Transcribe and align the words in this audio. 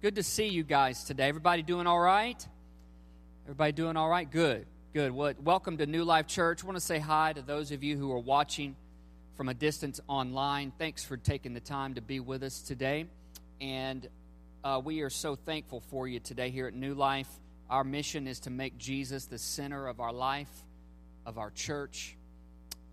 Good 0.00 0.14
to 0.14 0.22
see 0.22 0.46
you 0.46 0.62
guys 0.62 1.02
today. 1.02 1.26
Everybody 1.28 1.62
doing 1.62 1.88
all 1.88 1.98
right? 1.98 2.46
Everybody 3.46 3.72
doing 3.72 3.96
all 3.96 4.08
right? 4.08 4.30
Good, 4.30 4.64
good. 4.94 5.10
Well, 5.10 5.34
welcome 5.42 5.76
to 5.78 5.86
New 5.86 6.04
Life 6.04 6.28
Church. 6.28 6.62
I 6.62 6.66
want 6.68 6.76
to 6.76 6.84
say 6.84 7.00
hi 7.00 7.32
to 7.32 7.42
those 7.42 7.72
of 7.72 7.82
you 7.82 7.96
who 7.96 8.12
are 8.12 8.18
watching 8.20 8.76
from 9.34 9.48
a 9.48 9.54
distance 9.54 10.00
online. 10.06 10.72
Thanks 10.78 11.04
for 11.04 11.16
taking 11.16 11.52
the 11.52 11.58
time 11.58 11.94
to 11.94 12.00
be 12.00 12.20
with 12.20 12.44
us 12.44 12.60
today. 12.60 13.06
And 13.60 14.06
uh, 14.62 14.80
we 14.84 15.00
are 15.00 15.10
so 15.10 15.34
thankful 15.34 15.80
for 15.90 16.06
you 16.06 16.20
today 16.20 16.50
here 16.50 16.68
at 16.68 16.74
New 16.74 16.94
Life. 16.94 17.28
Our 17.68 17.82
mission 17.82 18.28
is 18.28 18.38
to 18.40 18.50
make 18.50 18.78
Jesus 18.78 19.24
the 19.24 19.38
center 19.38 19.88
of 19.88 19.98
our 19.98 20.12
life, 20.12 20.62
of 21.26 21.38
our 21.38 21.50
church, 21.50 22.16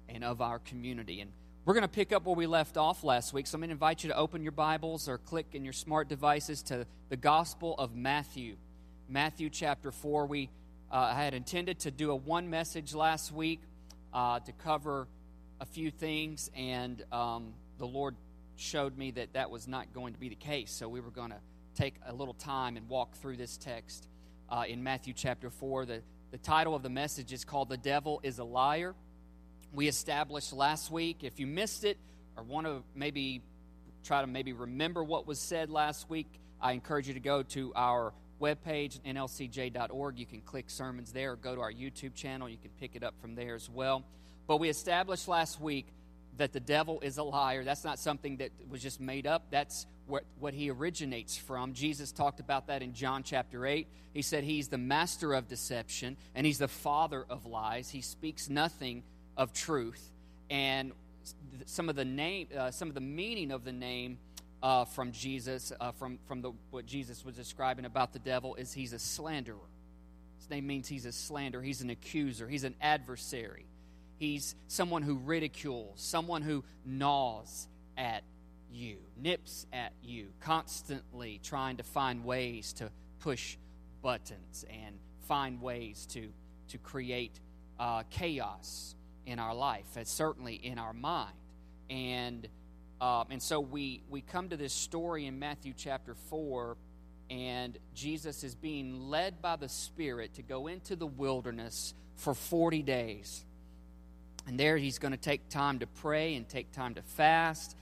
and 0.09 0.23
of 0.23 0.41
our 0.41 0.57
community. 0.57 1.21
And 1.21 1.29
we're 1.65 1.73
going 1.73 1.81
to 1.81 1.87
pick 1.87 2.13
up 2.13 2.25
where 2.25 2.35
we 2.35 2.45
left 2.45 2.77
off 2.77 3.03
last 3.03 3.33
week. 3.33 3.47
So 3.47 3.55
I'm 3.55 3.61
going 3.61 3.69
to 3.69 3.73
invite 3.73 4.03
you 4.03 4.09
to 4.09 4.15
open 4.15 4.43
your 4.43 4.51
Bibles 4.51 5.09
or 5.09 5.17
click 5.17 5.47
in 5.53 5.63
your 5.63 5.73
smart 5.73 6.07
devices 6.07 6.61
to 6.63 6.85
the 7.09 7.17
Gospel 7.17 7.73
of 7.79 7.95
Matthew. 7.95 8.55
Matthew 9.09 9.49
chapter 9.49 9.91
4. 9.91 10.27
We 10.27 10.51
uh, 10.91 11.15
had 11.15 11.33
intended 11.33 11.79
to 11.79 11.89
do 11.89 12.11
a 12.11 12.15
one 12.15 12.51
message 12.51 12.93
last 12.93 13.31
week 13.31 13.61
uh, 14.13 14.41
to 14.41 14.51
cover 14.51 15.07
a 15.59 15.65
few 15.65 15.89
things, 15.89 16.51
and 16.55 17.03
um, 17.11 17.55
the 17.79 17.87
Lord 17.87 18.15
showed 18.57 18.95
me 18.95 19.09
that 19.11 19.33
that 19.33 19.49
was 19.49 19.67
not 19.67 19.91
going 19.91 20.13
to 20.13 20.19
be 20.19 20.29
the 20.29 20.35
case. 20.35 20.71
So 20.71 20.87
we 20.87 20.99
were 20.99 21.09
going 21.09 21.31
to 21.31 21.39
take 21.73 21.95
a 22.05 22.13
little 22.13 22.35
time 22.35 22.77
and 22.77 22.87
walk 22.87 23.15
through 23.15 23.37
this 23.37 23.57
text 23.57 24.07
uh, 24.51 24.65
in 24.67 24.83
Matthew 24.83 25.15
chapter 25.15 25.49
4. 25.49 25.87
The, 25.87 26.03
the 26.29 26.37
title 26.37 26.75
of 26.75 26.83
the 26.83 26.91
message 26.91 27.33
is 27.33 27.43
called 27.43 27.69
The 27.69 27.77
Devil 27.77 28.19
is 28.21 28.37
a 28.37 28.43
Liar 28.43 28.93
we 29.75 29.87
established 29.87 30.53
last 30.53 30.89
week. 30.89 31.23
If 31.23 31.39
you 31.39 31.47
missed 31.47 31.83
it 31.83 31.97
or 32.37 32.43
want 32.43 32.65
to 32.65 32.83
maybe 32.95 33.41
try 34.03 34.21
to 34.21 34.27
maybe 34.27 34.53
remember 34.53 35.03
what 35.03 35.27
was 35.27 35.39
said 35.39 35.69
last 35.69 36.09
week, 36.09 36.27
I 36.61 36.71
encourage 36.71 37.07
you 37.07 37.13
to 37.13 37.19
go 37.19 37.43
to 37.43 37.73
our 37.75 38.13
webpage, 38.41 38.99
nlcj.org. 39.01 40.19
You 40.19 40.25
can 40.25 40.41
click 40.41 40.69
sermons 40.69 41.11
there 41.11 41.33
or 41.33 41.35
go 41.35 41.55
to 41.55 41.61
our 41.61 41.71
YouTube 41.71 42.15
channel. 42.15 42.47
You 42.47 42.57
can 42.57 42.71
pick 42.79 42.95
it 42.95 43.03
up 43.03 43.15
from 43.21 43.35
there 43.35 43.55
as 43.55 43.69
well. 43.69 44.05
But 44.47 44.57
we 44.57 44.69
established 44.69 45.27
last 45.27 45.59
week 45.59 45.87
that 46.37 46.53
the 46.53 46.59
devil 46.59 46.99
is 47.01 47.17
a 47.17 47.23
liar. 47.23 47.63
That's 47.63 47.83
not 47.83 47.99
something 47.99 48.37
that 48.37 48.51
was 48.69 48.81
just 48.81 48.99
made 48.99 49.25
up. 49.25 49.43
That's 49.51 49.87
what, 50.07 50.23
what 50.39 50.53
he 50.53 50.69
originates 50.69 51.37
from. 51.37 51.73
Jesus 51.73 52.11
talked 52.11 52.39
about 52.39 52.67
that 52.67 52.81
in 52.81 52.93
John 52.93 53.23
chapter 53.23 53.65
8. 53.65 53.87
He 54.13 54.21
said 54.21 54.43
he's 54.43 54.67
the 54.67 54.77
master 54.77 55.33
of 55.33 55.47
deception 55.47 56.17
and 56.35 56.45
he's 56.45 56.59
the 56.59 56.67
father 56.67 57.25
of 57.29 57.45
lies. 57.45 57.89
He 57.89 58.01
speaks 58.01 58.49
nothing 58.49 59.03
of 59.37 59.53
truth, 59.53 60.11
and 60.49 60.91
some 61.65 61.89
of 61.89 61.95
the 61.95 62.05
name, 62.05 62.47
uh, 62.57 62.71
some 62.71 62.87
of 62.87 62.95
the 62.95 63.01
meaning 63.01 63.51
of 63.51 63.63
the 63.63 63.71
name 63.71 64.17
uh, 64.61 64.85
from 64.85 65.11
Jesus, 65.11 65.71
uh, 65.79 65.91
from 65.91 66.19
from 66.27 66.41
the 66.41 66.51
what 66.71 66.85
Jesus 66.85 67.23
was 67.25 67.35
describing 67.35 67.85
about 67.85 68.13
the 68.13 68.19
devil, 68.19 68.55
is 68.55 68.73
he's 68.73 68.93
a 68.93 68.99
slanderer. 68.99 69.57
His 70.37 70.49
name 70.49 70.67
means 70.67 70.87
he's 70.87 71.05
a 71.05 71.11
slanderer. 71.11 71.61
He's 71.61 71.81
an 71.81 71.89
accuser. 71.89 72.47
He's 72.47 72.63
an 72.63 72.75
adversary. 72.81 73.65
He's 74.17 74.55
someone 74.67 75.01
who 75.01 75.15
ridicules, 75.15 75.99
someone 75.99 76.41
who 76.41 76.63
gnaws 76.85 77.67
at 77.97 78.23
you, 78.71 78.97
nips 79.17 79.65
at 79.73 79.93
you, 80.03 80.27
constantly 80.39 81.39
trying 81.43 81.77
to 81.77 81.83
find 81.83 82.23
ways 82.23 82.73
to 82.73 82.91
push 83.19 83.57
buttons 84.01 84.65
and 84.69 84.97
find 85.27 85.61
ways 85.61 86.05
to 86.11 86.29
to 86.67 86.77
create 86.77 87.39
uh, 87.79 88.03
chaos 88.09 88.95
in 89.25 89.39
our 89.39 89.55
life, 89.55 89.85
and 89.95 90.07
certainly 90.07 90.55
in 90.55 90.77
our 90.79 90.93
mind. 90.93 91.33
And 91.89 92.47
um, 93.01 93.25
and 93.29 93.41
so 93.41 93.59
we 93.59 94.01
we 94.09 94.21
come 94.21 94.49
to 94.49 94.57
this 94.57 94.73
story 94.73 95.25
in 95.25 95.39
Matthew 95.39 95.73
chapter 95.75 96.15
four, 96.15 96.77
and 97.29 97.77
Jesus 97.93 98.43
is 98.43 98.55
being 98.55 99.09
led 99.09 99.41
by 99.41 99.55
the 99.55 99.69
Spirit 99.69 100.35
to 100.35 100.41
go 100.41 100.67
into 100.67 100.95
the 100.95 101.07
wilderness 101.07 101.93
for 102.15 102.33
forty 102.33 102.81
days. 102.81 103.45
And 104.47 104.59
there 104.59 104.77
he's 104.77 104.99
going 104.99 105.11
to 105.11 105.17
take 105.17 105.49
time 105.49 105.79
to 105.79 105.87
pray 105.87 106.35
and 106.35 106.47
take 106.47 106.71
time 106.71 106.93
to 106.95 107.01
fast. 107.01 107.75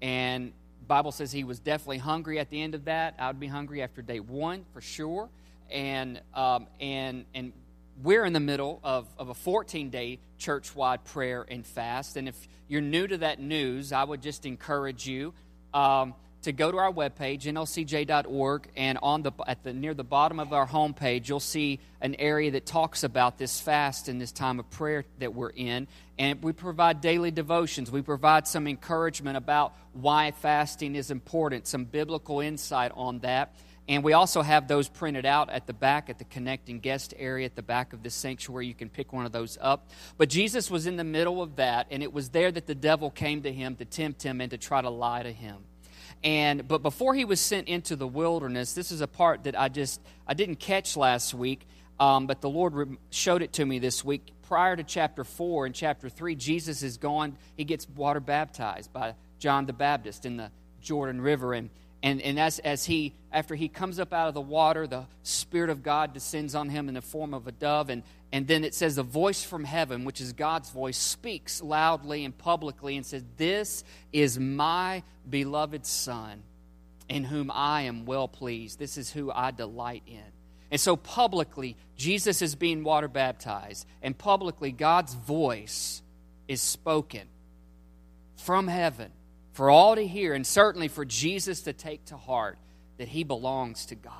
And 0.00 0.52
Bible 0.86 1.12
says 1.12 1.30
he 1.30 1.44
was 1.44 1.60
definitely 1.60 1.98
hungry 1.98 2.38
at 2.38 2.48
the 2.48 2.62
end 2.62 2.74
of 2.74 2.86
that. 2.86 3.14
I 3.18 3.26
would 3.26 3.40
be 3.40 3.46
hungry 3.46 3.82
after 3.82 4.00
day 4.00 4.20
one 4.20 4.64
for 4.72 4.80
sure. 4.80 5.28
And 5.70 6.20
um, 6.34 6.66
and 6.80 7.26
and 7.34 7.52
we're 8.02 8.24
in 8.24 8.32
the 8.32 8.40
middle 8.40 8.80
of, 8.84 9.08
of 9.18 9.28
a 9.28 9.34
14 9.34 9.90
day 9.90 10.18
church 10.38 10.74
wide 10.74 11.04
prayer 11.04 11.44
and 11.48 11.66
fast. 11.66 12.16
And 12.16 12.28
if 12.28 12.48
you're 12.68 12.80
new 12.80 13.06
to 13.06 13.18
that 13.18 13.40
news, 13.40 13.92
I 13.92 14.04
would 14.04 14.22
just 14.22 14.46
encourage 14.46 15.06
you 15.06 15.34
um, 15.74 16.14
to 16.42 16.52
go 16.52 16.70
to 16.70 16.78
our 16.78 16.92
webpage, 16.92 17.42
nlcj.org, 17.42 18.68
and 18.76 18.98
on 19.02 19.22
the, 19.22 19.32
at 19.46 19.64
the, 19.64 19.72
near 19.72 19.94
the 19.94 20.04
bottom 20.04 20.38
of 20.38 20.52
our 20.52 20.66
homepage, 20.66 21.28
you'll 21.28 21.40
see 21.40 21.80
an 22.00 22.14
area 22.16 22.52
that 22.52 22.64
talks 22.64 23.02
about 23.02 23.38
this 23.38 23.60
fast 23.60 24.08
and 24.08 24.20
this 24.20 24.30
time 24.30 24.60
of 24.60 24.70
prayer 24.70 25.04
that 25.18 25.34
we're 25.34 25.50
in. 25.50 25.88
And 26.18 26.42
we 26.42 26.52
provide 26.52 27.00
daily 27.00 27.32
devotions. 27.32 27.90
We 27.90 28.02
provide 28.02 28.46
some 28.46 28.68
encouragement 28.68 29.36
about 29.36 29.74
why 29.92 30.30
fasting 30.30 30.94
is 30.94 31.10
important, 31.10 31.66
some 31.66 31.84
biblical 31.84 32.40
insight 32.40 32.92
on 32.94 33.20
that. 33.20 33.54
And 33.88 34.04
we 34.04 34.12
also 34.12 34.42
have 34.42 34.68
those 34.68 34.86
printed 34.86 35.24
out 35.24 35.48
at 35.48 35.66
the 35.66 35.72
back, 35.72 36.10
at 36.10 36.18
the 36.18 36.24
connecting 36.24 36.78
guest 36.78 37.14
area 37.16 37.46
at 37.46 37.56
the 37.56 37.62
back 37.62 37.94
of 37.94 38.02
the 38.02 38.10
sanctuary. 38.10 38.66
You 38.66 38.74
can 38.74 38.90
pick 38.90 39.14
one 39.14 39.24
of 39.24 39.32
those 39.32 39.56
up. 39.60 39.88
But 40.18 40.28
Jesus 40.28 40.70
was 40.70 40.86
in 40.86 40.96
the 40.96 41.04
middle 41.04 41.42
of 41.42 41.56
that, 41.56 41.86
and 41.90 42.02
it 42.02 42.12
was 42.12 42.28
there 42.28 42.52
that 42.52 42.66
the 42.66 42.74
devil 42.74 43.10
came 43.10 43.42
to 43.42 43.52
him 43.52 43.76
to 43.76 43.86
tempt 43.86 44.22
him 44.22 44.42
and 44.42 44.50
to 44.50 44.58
try 44.58 44.82
to 44.82 44.90
lie 44.90 45.22
to 45.22 45.32
him. 45.32 45.64
And 46.22 46.66
but 46.68 46.82
before 46.82 47.14
he 47.14 47.24
was 47.24 47.40
sent 47.40 47.68
into 47.68 47.96
the 47.96 48.06
wilderness, 48.06 48.74
this 48.74 48.90
is 48.90 49.00
a 49.00 49.06
part 49.06 49.44
that 49.44 49.58
I 49.58 49.68
just 49.68 50.00
I 50.26 50.34
didn't 50.34 50.56
catch 50.56 50.96
last 50.96 51.32
week, 51.32 51.66
um, 51.98 52.26
but 52.26 52.40
the 52.40 52.50
Lord 52.50 52.98
showed 53.10 53.40
it 53.40 53.54
to 53.54 53.64
me 53.64 53.78
this 53.78 54.04
week. 54.04 54.32
Prior 54.42 54.76
to 54.76 54.82
chapter 54.82 55.24
four 55.24 55.64
and 55.64 55.74
chapter 55.74 56.08
three, 56.08 56.34
Jesus 56.34 56.82
is 56.82 56.96
gone. 56.96 57.36
He 57.56 57.64
gets 57.64 57.88
water 57.88 58.20
baptized 58.20 58.92
by 58.92 59.14
John 59.38 59.66
the 59.66 59.72
Baptist 59.72 60.26
in 60.26 60.36
the 60.36 60.50
Jordan 60.80 61.20
River, 61.20 61.54
and 61.54 61.70
and, 62.02 62.22
and 62.22 62.38
as, 62.38 62.58
as 62.60 62.84
he, 62.84 63.14
after 63.32 63.54
he 63.54 63.68
comes 63.68 63.98
up 63.98 64.12
out 64.12 64.28
of 64.28 64.34
the 64.34 64.40
water, 64.40 64.86
the 64.86 65.06
Spirit 65.24 65.70
of 65.70 65.82
God 65.82 66.12
descends 66.12 66.54
on 66.54 66.68
him 66.68 66.88
in 66.88 66.94
the 66.94 67.02
form 67.02 67.34
of 67.34 67.46
a 67.46 67.52
dove. 67.52 67.90
And, 67.90 68.04
and 68.32 68.46
then 68.46 68.62
it 68.62 68.74
says, 68.74 68.96
the 68.96 69.02
voice 69.02 69.42
from 69.42 69.64
heaven, 69.64 70.04
which 70.04 70.20
is 70.20 70.32
God's 70.32 70.70
voice, 70.70 70.96
speaks 70.96 71.60
loudly 71.60 72.24
and 72.24 72.36
publicly 72.36 72.96
and 72.96 73.04
says, 73.04 73.24
This 73.36 73.82
is 74.12 74.38
my 74.38 75.02
beloved 75.28 75.84
Son, 75.86 76.42
in 77.08 77.24
whom 77.24 77.50
I 77.52 77.82
am 77.82 78.06
well 78.06 78.28
pleased. 78.28 78.78
This 78.78 78.96
is 78.96 79.10
who 79.10 79.32
I 79.32 79.50
delight 79.50 80.04
in. 80.06 80.22
And 80.70 80.80
so 80.80 80.96
publicly, 80.96 81.76
Jesus 81.96 82.42
is 82.42 82.54
being 82.54 82.84
water 82.84 83.08
baptized, 83.08 83.86
and 84.02 84.16
publicly, 84.16 84.70
God's 84.70 85.14
voice 85.14 86.02
is 86.46 86.60
spoken 86.60 87.26
from 88.36 88.68
heaven 88.68 89.10
for 89.58 89.70
all 89.70 89.96
to 89.96 90.06
hear, 90.06 90.34
and 90.34 90.46
certainly 90.46 90.86
for 90.86 91.04
Jesus 91.04 91.62
to 91.62 91.72
take 91.72 92.04
to 92.04 92.16
heart 92.16 92.58
that 92.98 93.08
he 93.08 93.24
belongs 93.24 93.86
to 93.86 93.96
God 93.96 94.14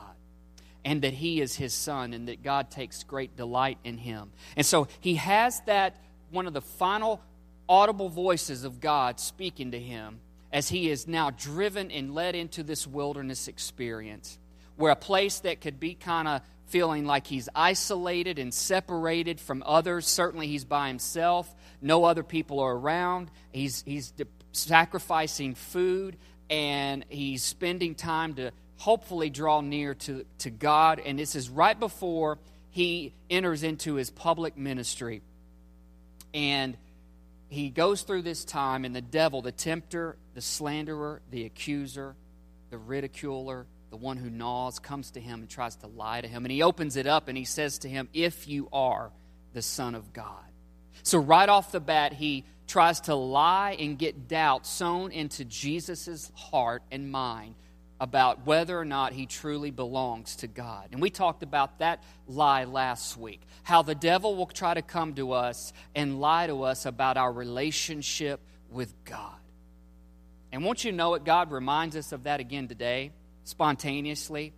and 0.85 1.03
that 1.03 1.13
he 1.13 1.41
is 1.41 1.55
his 1.55 1.73
son 1.73 2.13
and 2.13 2.27
that 2.27 2.43
God 2.43 2.73
takes 2.73 3.05
great 3.05 3.37
delight 3.37 3.79
in 3.85 3.99
him. 3.99 4.33
And 4.57 4.67
so 4.67 4.89
he 4.99 5.15
has 5.15 5.61
that 5.67 5.95
one 6.33 6.49
of 6.49 6.55
the 6.55 6.61
final 6.61 7.23
audible 7.69 8.09
voices 8.09 8.65
of 8.65 8.81
God 8.81 9.21
speaking 9.21 9.71
to 9.71 9.79
him 9.79 10.19
as 10.53 10.71
he 10.71 10.91
is 10.91 11.07
now 11.07 11.31
driven 11.31 11.93
and 11.93 12.17
led 12.17 12.35
into 12.35 12.65
this 12.65 12.85
wilderness 12.85 13.47
experience 13.47 14.41
where 14.75 14.91
a 14.91 14.97
place 14.97 15.39
that 15.41 15.61
could 15.61 15.79
be 15.79 15.95
kind 15.95 16.27
of 16.27 16.43
feeling 16.67 17.07
like 17.07 17.29
he's 17.29 17.49
isolated 17.55 18.41
and 18.41 18.53
separated 18.53 19.39
from 19.39 19.63
others. 19.65 20.05
Certainly 20.05 20.49
he's 20.49 20.65
by 20.65 20.89
himself. 20.89 21.55
No 21.81 22.05
other 22.05 22.25
people 22.25 22.59
are 22.59 22.75
around. 22.75 23.31
He's 23.53 23.85
he's 23.87 24.13
sacrificing 24.53 25.55
food 25.55 26.17
and 26.51 27.05
he's 27.09 27.43
spending 27.43 27.95
time 27.95 28.35
to 28.35 28.53
hopefully 28.77 29.31
draw 29.31 29.61
near 29.61 29.95
to, 29.95 30.25
to 30.39 30.51
God. 30.51 31.01
And 31.05 31.19
this 31.19 31.35
is 31.35 31.51
right 31.51 31.79
before 31.79 32.39
he 32.71 33.13
enters 33.29 33.63
into 33.63 33.95
his 33.95 34.11
public 34.11 34.57
ministry. 34.57 35.23
And 36.33 36.77
he 37.49 37.71
goes 37.71 38.03
through 38.03 38.23
this 38.23 38.45
time, 38.45 38.85
and 38.85 38.95
the 38.95 39.01
devil, 39.01 39.43
the 39.43 39.53
tempter, 39.53 40.17
the 40.35 40.41
slanderer, 40.41 41.23
the 41.31 41.45
accuser, 41.45 42.15
the 42.71 42.79
ridiculer, 42.79 43.67
the 43.91 43.97
one 43.97 44.19
who 44.19 44.29
gnaws, 44.29 44.79
comes 44.79 45.13
to 45.13 45.21
him 45.21 45.41
and 45.41 45.49
tries 45.49 45.77
to 45.77 45.87
lie 45.87 46.21
to 46.21 46.29
him. 46.29 46.45
And 46.45 46.53
he 46.53 46.63
opens 46.63 46.97
it 46.97 47.07
up 47.07 47.29
and 47.29 47.39
he 47.39 47.45
says 47.45 47.79
to 47.81 47.89
him, 47.89 48.09
If 48.13 48.47
you 48.47 48.69
are 48.73 49.11
the 49.55 49.63
Son 49.63 49.95
of 49.95 50.13
God. 50.13 50.48
So, 51.03 51.19
right 51.19 51.49
off 51.49 51.73
the 51.73 51.81
bat, 51.81 52.13
he 52.13 52.45
tries 52.67 53.01
to 53.03 53.15
lie 53.15 53.77
and 53.79 53.99
get 53.99 54.29
doubt 54.29 54.67
sown 54.67 55.11
into 55.11 55.45
Jesus' 55.45 56.31
heart 56.35 56.83
and 56.91 57.11
mind 57.11 57.55
about 58.01 58.47
whether 58.47 58.79
or 58.79 58.85
not 58.85 59.13
he 59.13 59.27
truly 59.27 59.71
belongs 59.71 60.37
to 60.37 60.47
God. 60.47 60.89
And 60.93 61.01
we 61.01 61.11
talked 61.11 61.43
about 61.43 61.81
that 61.81 62.03
lie 62.27 62.65
last 62.65 63.17
week. 63.17 63.41
How 63.65 63.83
the 63.83 63.95
devil 63.95 64.37
will 64.37 64.47
try 64.47 64.75
to 64.75 64.83
come 64.83 65.15
to 65.15 65.33
us 65.33 65.73
and 65.95 66.21
lie 66.21 66.47
to 66.47 66.63
us 66.63 66.87
about 66.87 67.17
our 67.17 67.33
relationship 67.33 68.41
with 68.71 68.93
God. 69.05 69.35
And 70.53 70.65
won't 70.65 70.85
you 70.85 70.93
know 70.93 71.15
it? 71.15 71.25
God 71.25 71.51
reminds 71.51 71.97
us 71.97 72.13
of 72.13 72.25
that 72.25 72.41
again 72.41 72.69
today. 72.69 73.13
spontaneously. 73.45 74.53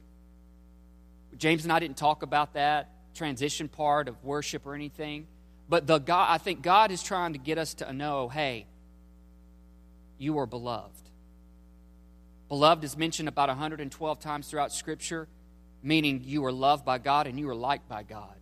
James 1.37 1.63
and 1.63 1.73
I 1.73 1.79
didn't 1.79 1.97
talk 1.97 2.23
about 2.23 2.55
that 2.55 2.91
transition 3.15 3.69
part 3.69 4.09
of 4.09 4.23
worship 4.25 4.67
or 4.67 4.75
anything. 4.75 5.27
But 5.71 5.87
the 5.87 5.99
God, 5.99 6.27
I 6.29 6.39
think 6.39 6.63
God 6.63 6.91
is 6.91 7.01
trying 7.01 7.35
to 7.35 7.39
get 7.39 7.57
us 7.57 7.75
to 7.75 7.93
know 7.93 8.29
hey, 8.29 8.67
you 10.19 10.39
are 10.41 10.47
beloved. 10.47 10.91
Beloved 12.49 12.83
is 12.83 12.97
mentioned 12.97 13.29
about 13.29 13.49
112 13.49 14.19
times 14.19 14.49
throughout 14.49 14.73
Scripture, 14.73 15.29
meaning 15.81 16.23
you 16.25 16.45
are 16.45 16.51
loved 16.51 16.85
by 16.85 16.99
God 16.99 17.29
and 17.29 17.39
you 17.39 17.49
are 17.49 17.55
liked 17.55 17.89
by 17.89 18.03
God. 18.03 18.35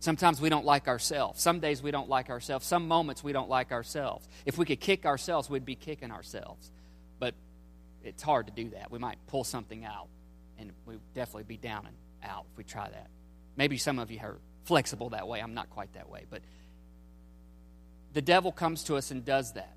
Sometimes 0.00 0.40
we 0.40 0.48
don't 0.48 0.64
like 0.64 0.88
ourselves. 0.88 1.42
Some 1.42 1.60
days 1.60 1.82
we 1.82 1.90
don't 1.90 2.08
like 2.08 2.30
ourselves. 2.30 2.66
Some 2.66 2.88
moments 2.88 3.22
we 3.22 3.34
don't 3.34 3.50
like 3.50 3.70
ourselves. 3.70 4.26
If 4.46 4.56
we 4.56 4.64
could 4.64 4.80
kick 4.80 5.04
ourselves, 5.04 5.50
we'd 5.50 5.66
be 5.66 5.74
kicking 5.76 6.10
ourselves. 6.10 6.70
But 7.18 7.34
it's 8.02 8.22
hard 8.22 8.46
to 8.46 8.52
do 8.52 8.70
that. 8.70 8.90
We 8.90 8.98
might 8.98 9.18
pull 9.26 9.44
something 9.44 9.84
out, 9.84 10.08
and 10.58 10.72
we'd 10.86 11.00
definitely 11.14 11.44
be 11.44 11.56
down 11.58 11.86
and 11.86 11.96
out 12.22 12.46
if 12.50 12.56
we 12.56 12.64
try 12.64 12.88
that. 12.88 13.08
Maybe 13.56 13.76
some 13.76 13.98
of 13.98 14.10
you 14.10 14.20
are 14.20 14.38
flexible 14.64 15.10
that 15.10 15.28
way. 15.28 15.40
I'm 15.40 15.54
not 15.54 15.70
quite 15.70 15.92
that 15.94 16.08
way. 16.08 16.24
But 16.28 16.42
the 18.12 18.22
devil 18.22 18.52
comes 18.52 18.84
to 18.84 18.96
us 18.96 19.10
and 19.10 19.24
does 19.24 19.52
that. 19.52 19.74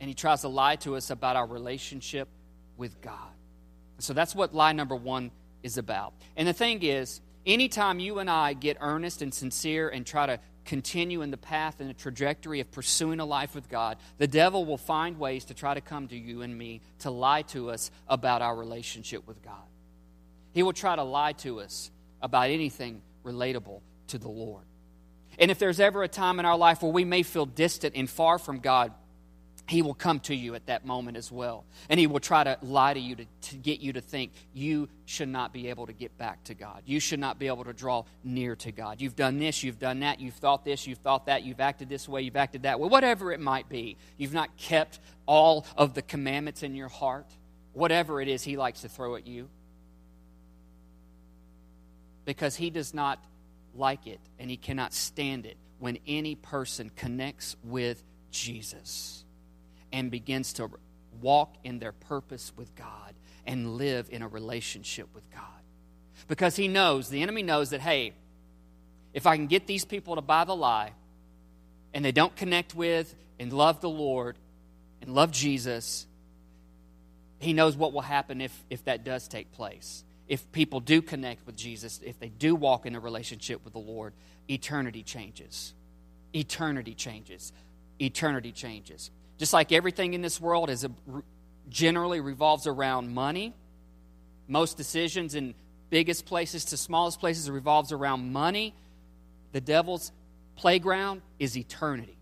And 0.00 0.08
he 0.08 0.14
tries 0.14 0.42
to 0.42 0.48
lie 0.48 0.76
to 0.76 0.96
us 0.96 1.10
about 1.10 1.36
our 1.36 1.46
relationship 1.46 2.28
with 2.76 3.00
God. 3.00 3.30
So 3.98 4.12
that's 4.12 4.34
what 4.34 4.54
lie 4.54 4.72
number 4.72 4.96
one 4.96 5.30
is 5.62 5.78
about. 5.78 6.14
And 6.36 6.48
the 6.48 6.52
thing 6.52 6.82
is, 6.82 7.20
anytime 7.46 8.00
you 8.00 8.18
and 8.18 8.28
I 8.28 8.54
get 8.54 8.76
earnest 8.80 9.22
and 9.22 9.32
sincere 9.32 9.88
and 9.88 10.04
try 10.04 10.26
to 10.26 10.40
continue 10.64 11.22
in 11.22 11.30
the 11.30 11.36
path 11.36 11.80
and 11.80 11.88
the 11.88 11.94
trajectory 11.94 12.60
of 12.60 12.70
pursuing 12.72 13.20
a 13.20 13.24
life 13.24 13.54
with 13.54 13.68
God, 13.68 13.98
the 14.18 14.26
devil 14.26 14.64
will 14.64 14.78
find 14.78 15.18
ways 15.18 15.44
to 15.46 15.54
try 15.54 15.74
to 15.74 15.80
come 15.80 16.08
to 16.08 16.16
you 16.16 16.42
and 16.42 16.56
me 16.56 16.80
to 17.00 17.10
lie 17.10 17.42
to 17.42 17.70
us 17.70 17.90
about 18.08 18.42
our 18.42 18.56
relationship 18.56 19.26
with 19.26 19.42
God. 19.42 19.62
He 20.52 20.62
will 20.62 20.72
try 20.72 20.96
to 20.96 21.02
lie 21.02 21.32
to 21.32 21.60
us 21.60 21.90
about 22.20 22.50
anything 22.50 23.02
relatable 23.24 23.80
to 24.08 24.18
the 24.18 24.28
Lord. 24.28 24.64
And 25.38 25.50
if 25.50 25.58
there's 25.58 25.80
ever 25.80 26.02
a 26.02 26.08
time 26.08 26.38
in 26.38 26.46
our 26.46 26.56
life 26.56 26.82
where 26.82 26.92
we 26.92 27.04
may 27.04 27.22
feel 27.22 27.46
distant 27.46 27.94
and 27.96 28.08
far 28.08 28.38
from 28.38 28.60
God, 28.60 28.92
he 29.66 29.80
will 29.80 29.94
come 29.94 30.20
to 30.20 30.34
you 30.34 30.54
at 30.54 30.66
that 30.66 30.84
moment 30.84 31.16
as 31.16 31.32
well. 31.32 31.64
And 31.88 31.98
he 31.98 32.06
will 32.06 32.20
try 32.20 32.44
to 32.44 32.58
lie 32.60 32.92
to 32.92 33.00
you 33.00 33.16
to, 33.16 33.24
to, 33.24 33.56
get 33.56 33.80
you 33.80 33.94
to 33.94 34.02
think 34.02 34.32
you 34.52 34.90
should 35.06 35.28
not 35.28 35.54
be 35.54 35.68
able 35.70 35.86
to 35.86 35.94
get 35.94 36.16
back 36.18 36.44
to 36.44 36.54
God. 36.54 36.82
You 36.84 37.00
should 37.00 37.18
not 37.18 37.38
be 37.38 37.46
able 37.46 37.64
to 37.64 37.72
draw 37.72 38.04
near 38.22 38.56
to 38.56 38.72
God. 38.72 39.00
You've 39.00 39.16
done 39.16 39.38
this, 39.38 39.62
you've 39.62 39.78
done 39.78 40.00
that, 40.00 40.20
you've 40.20 40.34
thought 40.34 40.66
this, 40.66 40.86
you've 40.86 40.98
thought 40.98 41.26
that, 41.26 41.44
you've 41.44 41.60
acted 41.60 41.88
this 41.88 42.06
way, 42.06 42.20
you've 42.22 42.36
acted 42.36 42.64
that 42.64 42.78
way, 42.78 42.88
whatever 42.88 43.32
it 43.32 43.40
might 43.40 43.68
be. 43.70 43.96
You've 44.18 44.34
not 44.34 44.54
kept 44.58 45.00
all 45.26 45.66
of 45.78 45.94
the 45.94 46.02
commandments 46.02 46.62
in 46.62 46.74
your 46.74 46.88
heart. 46.88 47.26
Whatever 47.72 48.20
it 48.20 48.28
is, 48.28 48.42
he 48.42 48.56
likes 48.56 48.82
to 48.82 48.88
throw 48.88 49.16
at 49.16 49.26
you 49.26 49.48
because 52.24 52.56
he 52.56 52.70
does 52.70 52.94
not 52.94 53.22
like 53.76 54.06
it 54.06 54.20
and 54.38 54.50
he 54.50 54.56
cannot 54.56 54.92
stand 54.92 55.46
it 55.46 55.56
when 55.78 55.98
any 56.06 56.34
person 56.34 56.90
connects 56.94 57.56
with 57.62 58.02
Jesus 58.30 59.24
and 59.92 60.10
begins 60.10 60.54
to 60.54 60.70
walk 61.20 61.54
in 61.64 61.78
their 61.78 61.92
purpose 61.92 62.52
with 62.56 62.74
God 62.74 63.14
and 63.46 63.76
live 63.76 64.08
in 64.10 64.22
a 64.22 64.28
relationship 64.28 65.08
with 65.14 65.30
God. 65.30 65.42
Because 66.28 66.56
he 66.56 66.68
knows, 66.68 67.08
the 67.08 67.22
enemy 67.22 67.42
knows 67.42 67.70
that, 67.70 67.80
hey, 67.80 68.12
if 69.12 69.26
I 69.26 69.36
can 69.36 69.46
get 69.46 69.66
these 69.66 69.84
people 69.84 70.16
to 70.16 70.22
buy 70.22 70.44
the 70.44 70.56
lie 70.56 70.92
and 71.92 72.04
they 72.04 72.12
don't 72.12 72.34
connect 72.34 72.74
with 72.74 73.14
and 73.38 73.52
love 73.52 73.80
the 73.80 73.90
Lord 73.90 74.36
and 75.02 75.14
love 75.14 75.30
Jesus, 75.30 76.06
he 77.38 77.52
knows 77.52 77.76
what 77.76 77.92
will 77.92 78.00
happen 78.00 78.40
if, 78.40 78.64
if 78.70 78.84
that 78.84 79.04
does 79.04 79.28
take 79.28 79.52
place 79.52 80.04
if 80.28 80.50
people 80.52 80.80
do 80.80 81.02
connect 81.02 81.46
with 81.46 81.56
Jesus, 81.56 82.00
if 82.04 82.18
they 82.18 82.28
do 82.28 82.54
walk 82.54 82.86
in 82.86 82.94
a 82.94 83.00
relationship 83.00 83.62
with 83.64 83.72
the 83.72 83.78
Lord, 83.78 84.14
eternity 84.48 85.02
changes. 85.02 85.74
Eternity 86.34 86.94
changes. 86.94 87.52
Eternity 88.00 88.52
changes. 88.52 89.10
Just 89.38 89.52
like 89.52 89.72
everything 89.72 90.14
in 90.14 90.22
this 90.22 90.40
world 90.40 90.70
is 90.70 90.84
a, 90.84 90.90
generally 91.68 92.20
revolves 92.20 92.66
around 92.66 93.12
money, 93.12 93.54
most 94.48 94.76
decisions 94.76 95.34
in 95.34 95.54
biggest 95.90 96.26
places 96.26 96.66
to 96.66 96.76
smallest 96.76 97.20
places 97.20 97.50
revolves 97.50 97.92
around 97.92 98.32
money. 98.32 98.74
The 99.52 99.60
devil's 99.60 100.12
playground 100.56 101.22
is 101.38 101.56
eternity. 101.56 102.16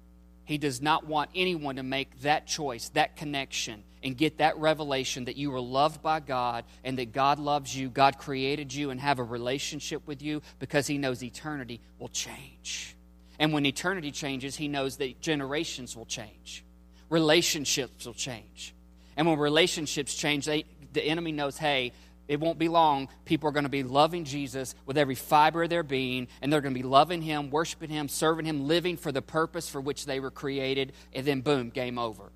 He 0.44 0.58
does 0.58 0.82
not 0.82 1.06
want 1.06 1.30
anyone 1.34 1.76
to 1.76 1.82
make 1.82 2.20
that 2.22 2.46
choice, 2.46 2.88
that 2.90 3.16
connection 3.16 3.84
and 4.02 4.16
get 4.16 4.38
that 4.38 4.56
revelation 4.58 5.26
that 5.26 5.36
you 5.36 5.54
are 5.54 5.60
loved 5.60 6.02
by 6.02 6.20
God 6.20 6.64
and 6.84 6.98
that 6.98 7.12
God 7.12 7.38
loves 7.38 7.76
you, 7.76 7.88
God 7.88 8.18
created 8.18 8.72
you, 8.72 8.90
and 8.90 9.00
have 9.00 9.18
a 9.18 9.24
relationship 9.24 10.06
with 10.06 10.22
you 10.22 10.42
because 10.58 10.86
He 10.86 10.98
knows 10.98 11.22
eternity 11.22 11.80
will 11.98 12.08
change. 12.08 12.96
And 13.38 13.52
when 13.52 13.66
eternity 13.66 14.10
changes, 14.10 14.56
He 14.56 14.68
knows 14.68 14.96
that 14.98 15.20
generations 15.20 15.96
will 15.96 16.06
change, 16.06 16.64
relationships 17.08 18.06
will 18.06 18.14
change. 18.14 18.74
And 19.16 19.26
when 19.26 19.38
relationships 19.38 20.14
change, 20.14 20.46
they, 20.46 20.64
the 20.92 21.04
enemy 21.04 21.32
knows, 21.32 21.58
hey, 21.58 21.92
it 22.28 22.40
won't 22.40 22.58
be 22.58 22.68
long. 22.68 23.08
People 23.26 23.48
are 23.48 23.52
going 23.52 23.64
to 23.64 23.68
be 23.68 23.82
loving 23.82 24.24
Jesus 24.24 24.74
with 24.86 24.96
every 24.96 25.16
fiber 25.16 25.64
of 25.64 25.70
their 25.70 25.82
being, 25.82 26.28
and 26.40 26.50
they're 26.50 26.62
going 26.62 26.72
to 26.72 26.80
be 26.80 26.86
loving 26.86 27.20
Him, 27.20 27.50
worshiping 27.50 27.90
Him, 27.90 28.08
serving 28.08 28.46
Him, 28.46 28.66
living 28.66 28.96
for 28.96 29.12
the 29.12 29.20
purpose 29.20 29.68
for 29.68 29.80
which 29.80 30.06
they 30.06 30.18
were 30.18 30.30
created, 30.30 30.92
and 31.12 31.26
then 31.26 31.42
boom, 31.42 31.68
game 31.68 31.98
over 31.98 32.30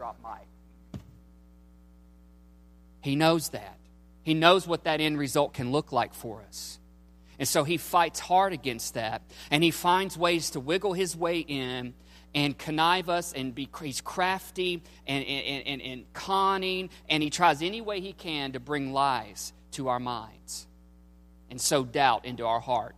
drop 0.00 0.16
mic. 0.22 1.02
He 3.02 3.16
knows 3.16 3.50
that. 3.50 3.76
He 4.22 4.32
knows 4.32 4.66
what 4.66 4.84
that 4.84 4.98
end 4.98 5.18
result 5.18 5.52
can 5.52 5.72
look 5.72 5.92
like 5.92 6.14
for 6.14 6.42
us. 6.48 6.78
And 7.38 7.46
so 7.46 7.64
he 7.64 7.76
fights 7.76 8.18
hard 8.18 8.54
against 8.54 8.94
that. 8.94 9.20
And 9.50 9.62
he 9.62 9.70
finds 9.70 10.16
ways 10.16 10.52
to 10.52 10.60
wiggle 10.60 10.94
his 10.94 11.14
way 11.14 11.40
in 11.40 11.92
and 12.34 12.56
connive 12.56 13.10
us 13.10 13.34
and 13.34 13.54
be 13.54 13.68
he's 13.82 14.00
crafty 14.00 14.82
and, 15.06 15.22
and, 15.22 15.66
and, 15.66 15.82
and 15.82 16.12
conning 16.14 16.88
and 17.10 17.22
he 17.22 17.28
tries 17.28 17.60
any 17.60 17.82
way 17.82 18.00
he 18.00 18.14
can 18.14 18.52
to 18.52 18.60
bring 18.60 18.94
lies 18.94 19.52
to 19.72 19.88
our 19.88 20.00
minds 20.00 20.66
and 21.50 21.60
sow 21.60 21.84
doubt 21.84 22.24
into 22.24 22.46
our 22.46 22.60
heart 22.60 22.94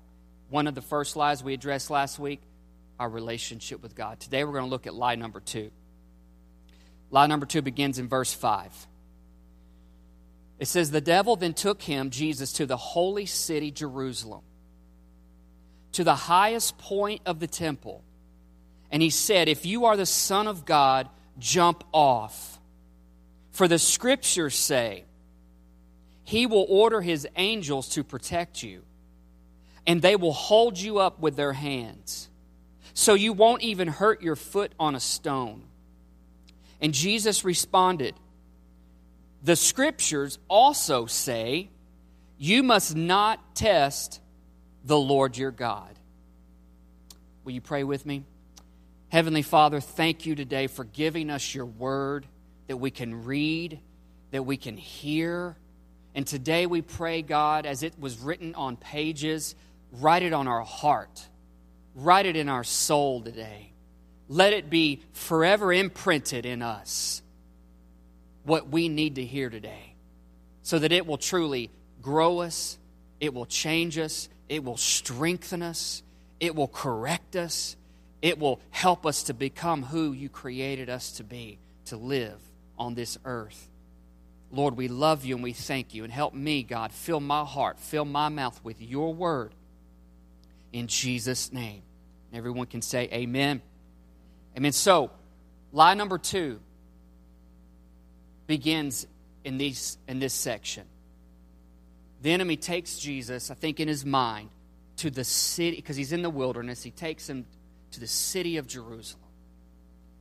one 0.51 0.67
of 0.67 0.75
the 0.75 0.83
first 0.83 1.17
lies 1.17 1.43
we 1.43 1.55
addressed 1.55 1.89
last 1.89 2.19
week 2.19 2.43
our 3.01 3.09
relationship 3.09 3.83
with 3.83 3.95
god 3.95 4.21
today 4.21 4.45
we're 4.45 4.53
going 4.53 4.65
to 4.65 4.71
look 4.71 4.87
at 4.87 4.93
lie 4.93 5.15
number 5.15 5.41
two 5.41 5.71
Lie 7.13 7.27
number 7.27 7.47
two 7.47 7.63
begins 7.63 7.99
in 7.99 8.09
verse 8.09 8.33
5. 8.33 8.89
It 10.59 10.67
says, 10.67 10.91
The 10.91 11.01
devil 11.01 11.37
then 11.37 11.53
took 11.53 11.83
him, 11.83 12.11
Jesus, 12.11 12.55
to 12.55 12.67
the 12.67 12.77
holy 12.77 13.27
city, 13.27 13.71
Jerusalem, 13.71 14.43
to 15.93 16.05
the 16.05 16.15
highest 16.15 16.79
point 16.79 17.21
of 17.27 17.39
the 17.39 17.47
temple. 17.47 18.03
And 18.91 19.03
he 19.03 19.11
said, 19.11 19.49
If 19.49 19.67
you 19.67 19.85
are 19.85 19.97
the 19.97 20.07
Son 20.07 20.49
of 20.49 20.65
God, 20.65 21.09
jump 21.39 21.85
off. 21.93 22.59
For 23.51 23.69
the 23.69 23.79
scriptures 23.79 24.55
say, 24.55 25.05
He 26.25 26.47
will 26.47 26.65
order 26.67 27.03
His 27.03 27.29
angels 27.37 27.91
to 27.91 28.03
protect 28.03 28.63
you, 28.63 28.85
and 29.87 30.01
they 30.01 30.17
will 30.17 30.33
hold 30.33 30.79
you 30.79 30.99
up 30.99 31.21
with 31.21 31.37
their 31.37 31.53
hands, 31.53 32.31
so 32.95 33.13
you 33.13 33.35
won't 33.35 33.63
even 33.63 33.89
hurt 33.89 34.23
your 34.23 34.37
foot 34.37 34.73
on 34.81 34.95
a 34.95 35.01
stone. 35.01 35.65
And 36.83 36.93
Jesus 36.93 37.45
responded, 37.45 38.15
The 39.43 39.55
scriptures 39.55 40.39
also 40.49 41.07
say, 41.07 41.71
You 42.37 42.65
must 42.65 42.97
not 42.97 43.55
test 43.55 44.21
the 44.85 44.99
Lord 44.99 45.37
your 45.39 45.53
God. 45.53 45.97
Will 47.45 47.53
you 47.53 47.61
pray 47.61 47.85
with 47.85 48.05
me? 48.05 48.25
Heavenly 49.11 49.43
Father, 49.43 49.81
thank 49.81 50.27
you 50.27 50.35
today 50.35 50.67
for 50.67 50.85
giving 50.85 51.31
us 51.31 51.55
your 51.55 51.67
word 51.67 52.27
that 52.67 52.79
we 52.79 52.91
can 52.91 53.25
read, 53.25 53.79
that 54.33 54.43
we 54.45 54.57
can 54.57 54.77
hear. 54.77 55.57
And 56.15 56.27
today 56.27 56.67
we 56.67 56.83
pray, 56.83 57.23
God, 57.23 57.65
as 57.65 57.85
it 57.85 57.97
was 57.99 58.19
written 58.19 58.57
on 58.57 58.77
pages, 58.77 59.55
write 59.93 60.23
it 60.23 60.33
on 60.33 60.49
our 60.49 60.63
heart, 60.63 61.29
write 61.95 62.27
it 62.27 62.35
in 62.35 62.49
our 62.49 62.65
soul 62.65 63.23
today 63.23 63.72
let 64.29 64.53
it 64.53 64.71
be 64.71 65.03
forever 65.13 65.73
imprinted 65.73 66.47
in 66.47 66.63
us 66.63 67.23
what 68.45 68.69
we 68.69 68.89
need 68.89 69.17
to 69.17 69.25
hear 69.25 69.51
today 69.51 69.95
so 70.63 70.79
that 70.79 70.93
it 70.93 71.07
will 71.07 71.19
truly 71.19 71.71
grow 72.01 72.39
us, 72.39 72.79
it 73.21 73.35
will 73.35 73.47
change 73.47 73.99
us, 73.99 74.29
it 74.49 74.65
will 74.65 74.77
strengthen 74.77 75.63
us, 75.63 76.03
it 76.41 76.55
will 76.55 76.69
correct 76.69 77.37
us, 77.37 77.77
it 78.21 78.39
will 78.39 78.61
help 78.71 79.05
us 79.07 79.25
to 79.25 79.35
become 79.35 79.83
who 79.83 80.13
you 80.13 80.29
created 80.29 80.89
us 80.89 81.13
to 81.13 81.25
be, 81.25 81.59
to 81.87 81.97
live 81.97 82.39
on 82.79 82.95
this 82.95 83.19
earth. 83.25 83.69
Lord, 84.53 84.77
we 84.77 84.89
love 84.89 85.25
you 85.25 85.35
and 85.35 85.43
we 85.43 85.55
thank 85.55 85.95
you. 85.95 86.05
And 86.05 86.13
help 86.13 86.35
me, 86.35 86.63
God, 86.63 86.93
fill 86.93 87.21
my 87.21 87.45
heart, 87.45 87.79
fill 87.79 88.05
my 88.05 88.29
mouth 88.29 88.61
with 88.63 88.83
your 88.83 89.15
word. 89.15 89.55
In 90.73 90.87
Jesus' 90.87 91.53
name. 91.53 91.83
everyone 92.33 92.67
can 92.67 92.83
say, 92.83 93.09
Amen. 93.13 93.63
Amen. 94.57 94.73
So, 94.73 95.11
lie 95.73 95.95
number 95.95 96.19
two 96.19 96.61
begins 98.47 99.07
in, 99.45 99.59
these, 99.59 99.99
in 100.07 100.19
this 100.19 100.35
section. 100.35 100.85
The 102.21 102.33
enemy 102.33 102.57
takes 102.57 102.99
Jesus, 102.99 103.51
I 103.51 103.55
think, 103.55 103.81
in 103.81 103.89
his 103.89 104.05
mind 104.05 104.51
to 104.99 105.11
the 105.11 105.25
city, 105.25 105.77
because 105.77 105.97
he's 105.97 106.13
in 106.13 106.23
the 106.23 106.31
wilderness. 106.31 106.83
He 106.83 106.91
takes 106.91 107.29
him 107.29 107.47
to 107.93 108.01
the 108.01 108.07
city 108.07 108.59
of 108.59 108.67
Jerusalem, 108.67 109.25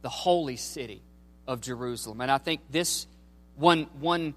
the 0.02 0.10
holy 0.10 0.56
city 0.56 1.02
of 1.48 1.62
Jerusalem. 1.62 2.22
And 2.22 2.32
I 2.32 2.38
think 2.38 2.62
this 2.70 3.08
one, 3.56 3.88
one 4.00 4.34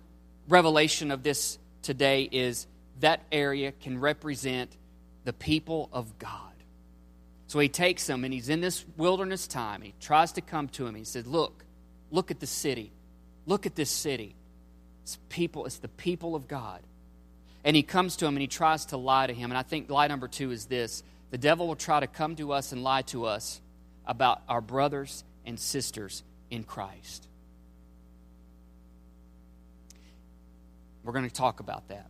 revelation 0.48 1.10
of 1.10 1.22
this 1.22 1.58
today 1.82 2.28
is 2.30 2.66
that 3.00 3.22
area 3.32 3.72
can 3.72 4.00
represent 4.00 4.76
the 5.24 5.32
people 5.32 5.88
of 5.92 6.18
God. 6.18 6.53
So 7.54 7.61
he 7.61 7.68
takes 7.68 8.08
them 8.08 8.25
and 8.25 8.34
he's 8.34 8.49
in 8.49 8.61
this 8.61 8.84
wilderness 8.96 9.46
time. 9.46 9.80
He 9.80 9.94
tries 10.00 10.32
to 10.32 10.40
come 10.40 10.66
to 10.70 10.88
him. 10.88 10.96
He 10.96 11.04
said, 11.04 11.28
Look, 11.28 11.64
look 12.11 12.32
at 12.32 12.40
the 12.40 12.49
city. 12.49 12.90
Look 13.46 13.64
at 13.64 13.76
this 13.76 13.90
city. 13.90 14.34
It's 15.04 15.20
people, 15.28 15.64
it's 15.64 15.76
the 15.76 15.87
people 15.87 16.34
of 16.34 16.49
God. 16.49 16.82
And 17.62 17.76
he 17.76 17.84
comes 17.84 18.16
to 18.16 18.26
him 18.26 18.34
and 18.34 18.40
he 18.40 18.49
tries 18.49 18.87
to 18.87 18.96
lie 18.96 19.28
to 19.28 19.32
him. 19.32 19.52
And 19.52 19.56
I 19.56 19.62
think 19.62 19.88
lie 19.88 20.08
number 20.08 20.26
two 20.26 20.50
is 20.50 20.66
this 20.66 21.04
the 21.30 21.38
devil 21.38 21.68
will 21.68 21.76
try 21.76 22.00
to 22.00 22.08
come 22.08 22.34
to 22.34 22.50
us 22.50 22.73
and 22.73 22.82
lie 22.82 23.02
to 23.02 23.26
us 23.26 23.61
about 24.04 24.42
our 24.49 24.61
brothers 24.61 25.23
and 25.46 25.56
sisters 25.56 26.25
in 26.50 26.64
Christ. 26.64 27.28
We're 31.04 31.12
going 31.12 31.28
to 31.28 31.32
talk 31.32 31.61
about 31.61 31.87
that. 31.87 32.08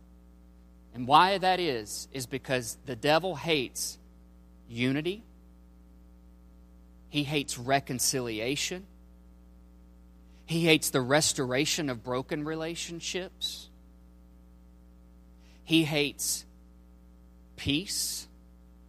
And 0.95 1.05
why 1.05 1.37
that 1.37 1.59
is, 1.59 2.07
is 2.11 2.25
because 2.25 2.79
the 2.87 2.95
devil 2.95 3.35
hates 3.35 3.99
unity, 4.67 5.23
he 7.09 7.23
hates 7.23 7.57
reconciliation, 7.57 8.85
he 10.45 10.65
hates 10.65 10.89
the 10.89 11.01
restoration 11.01 11.89
of 11.89 12.03
broken 12.03 12.43
relationships, 12.43 13.69
he 15.63 15.83
hates 15.83 16.45
peace 17.55 18.27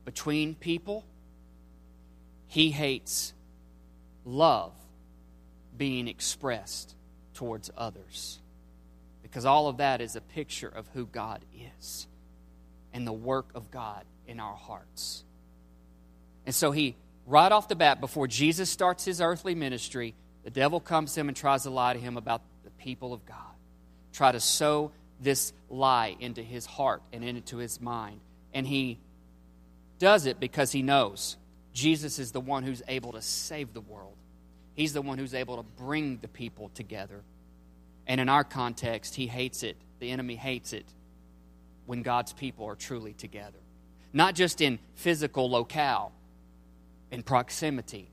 between 0.05 0.55
people, 0.55 1.05
he 2.47 2.71
hates 2.71 3.33
love 4.25 4.73
being 5.77 6.09
expressed 6.09 6.95
towards 7.35 7.71
others. 7.77 8.41
Because 9.23 9.45
all 9.45 9.69
of 9.69 9.79
that 9.79 10.01
is 10.01 10.17
a 10.17 10.21
picture 10.21 10.69
of 10.69 10.89
who 10.95 11.07
God 11.07 11.45
is 11.79 12.07
and 12.93 13.07
the 13.07 13.13
work 13.13 13.51
of 13.55 13.71
God 13.71 14.05
in 14.27 14.41
our 14.41 14.55
hearts. 14.55 15.25
And 16.47 16.55
so 16.55 16.71
he, 16.71 16.97
right 17.27 17.51
off 17.51 17.69
the 17.69 17.77
bat, 17.77 18.01
before 18.01 18.27
Jesus 18.27 18.71
starts 18.71 19.05
his 19.05 19.21
earthly 19.21 19.55
ministry, 19.55 20.15
the 20.45 20.51
devil 20.51 20.81
comes 20.81 21.15
to 21.15 21.21
him 21.21 21.29
and 21.29 21.37
tries 21.37 21.65
to 21.65 21.71
lie 21.71 21.93
to 21.93 21.99
him 21.99 22.17
about 22.17 22.43
the 22.65 22.71
people 22.71 23.13
of 23.13 23.27
God. 23.27 23.37
Try 24.13 24.33
to 24.33 24.41
sow 24.41 24.93
this 25.21 25.53
lie 25.69 26.17
into 26.21 26.43
his 26.43 26.67
heart 26.67 27.03
and 27.13 27.25
into 27.25 27.57
his 27.57 27.81
mind. 27.81 28.21
And 28.55 28.67
he 28.67 28.99
does 29.99 30.27
it 30.27 30.41
because 30.41 30.73
he 30.73 30.83
knows 30.83 31.37
Jesus 31.73 32.19
is 32.19 32.33
the 32.33 32.41
one 32.41 32.63
who's 32.63 32.83
able 32.89 33.13
to 33.13 33.23
save 33.23 33.75
the 33.75 33.81
world. 33.81 34.15
He's 34.75 34.93
the 34.93 35.03
one 35.03 35.19
who's 35.19 35.35
able 35.35 35.57
to 35.57 35.63
bring 35.63 36.19
the 36.19 36.29
people 36.29 36.71
together. 36.75 37.23
And 38.07 38.21
in 38.21 38.29
our 38.29 38.45
context, 38.45 39.15
he 39.15 39.27
hates 39.27 39.63
it. 39.63 39.77
The 39.99 40.11
enemy 40.11 40.37
hates 40.37 40.73
it 40.73 40.87
when 41.87 42.03
God's 42.03 42.33
people 42.33 42.67
are 42.67 42.75
truly 42.75 43.15
together. 43.15 43.59
Not 44.13 44.35
just 44.35 44.61
in 44.61 44.79
physical 44.95 45.51
locale, 45.51 46.13
in 47.11 47.23
proximity, 47.23 48.11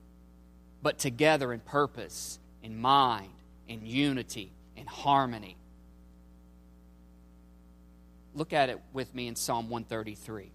but 0.82 1.00
together 1.00 1.54
in 1.54 1.60
purpose, 1.60 2.40
in 2.62 2.80
mind, 2.80 3.32
in 3.68 3.86
unity, 3.86 4.52
in 4.76 4.86
harmony. 4.86 5.58
Look 8.36 8.54
at 8.54 8.70
it 8.70 8.80
with 8.94 9.14
me 9.14 9.28
in 9.28 9.36
Psalm 9.36 9.70
133. 9.70 10.52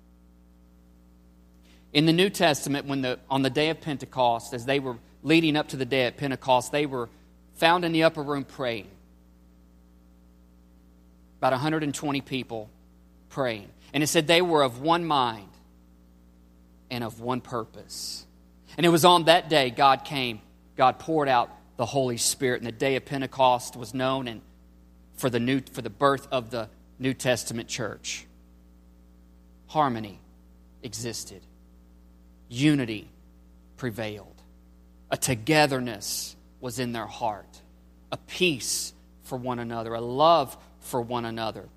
In 1.92 2.06
the 2.06 2.12
New 2.12 2.28
Testament, 2.28 2.86
when 2.86 3.02
the, 3.02 3.18
on 3.30 3.42
the 3.42 3.50
day 3.50 3.70
of 3.70 3.80
Pentecost, 3.80 4.52
as 4.52 4.66
they 4.66 4.78
were 4.78 4.98
leading 5.22 5.56
up 5.56 5.68
to 5.68 5.76
the 5.76 5.84
day 5.84 6.06
of 6.06 6.16
Pentecost, 6.16 6.70
they 6.70 6.86
were 6.86 7.08
found 7.54 7.84
in 7.84 7.92
the 7.92 8.04
upper 8.04 8.22
room 8.22 8.44
praying. 8.44 8.88
About 11.38 11.52
120 11.52 12.20
people 12.20 12.68
praying. 13.30 13.68
And 13.94 14.02
it 14.02 14.08
said 14.08 14.26
they 14.26 14.42
were 14.42 14.62
of 14.62 14.80
one 14.80 15.04
mind 15.04 15.48
and 16.90 17.04
of 17.04 17.20
one 17.20 17.40
purpose. 17.40 18.26
And 18.78 18.86
it 18.86 18.90
was 18.90 19.04
on 19.04 19.24
that 19.24 19.50
day 19.50 19.70
God 19.70 20.04
came, 20.04 20.40
God 20.76 21.00
poured 21.00 21.28
out 21.28 21.50
the 21.76 21.84
Holy 21.84 22.16
Spirit, 22.16 22.60
and 22.60 22.66
the 22.66 22.72
day 22.72 22.94
of 22.96 23.04
Pentecost 23.04 23.76
was 23.76 23.92
known 23.92 24.28
and 24.28 24.40
for 25.16 25.28
the 25.28 25.40
new 25.40 25.60
for 25.72 25.82
the 25.82 25.90
birth 25.90 26.28
of 26.30 26.50
the 26.50 26.70
New 26.98 27.12
Testament 27.12 27.68
church. 27.68 28.24
Harmony 29.66 30.20
existed. 30.82 31.42
Unity 32.48 33.10
prevailed. 33.76 34.40
A 35.10 35.16
togetherness 35.16 36.36
was 36.60 36.78
in 36.78 36.92
their 36.92 37.06
heart, 37.06 37.60
a 38.12 38.16
peace 38.16 38.92
for 39.24 39.36
one 39.36 39.58
another, 39.58 39.92
a 39.94 40.00
love 40.00 40.56
for 40.80 41.00
one 41.00 41.24
another. 41.24 41.68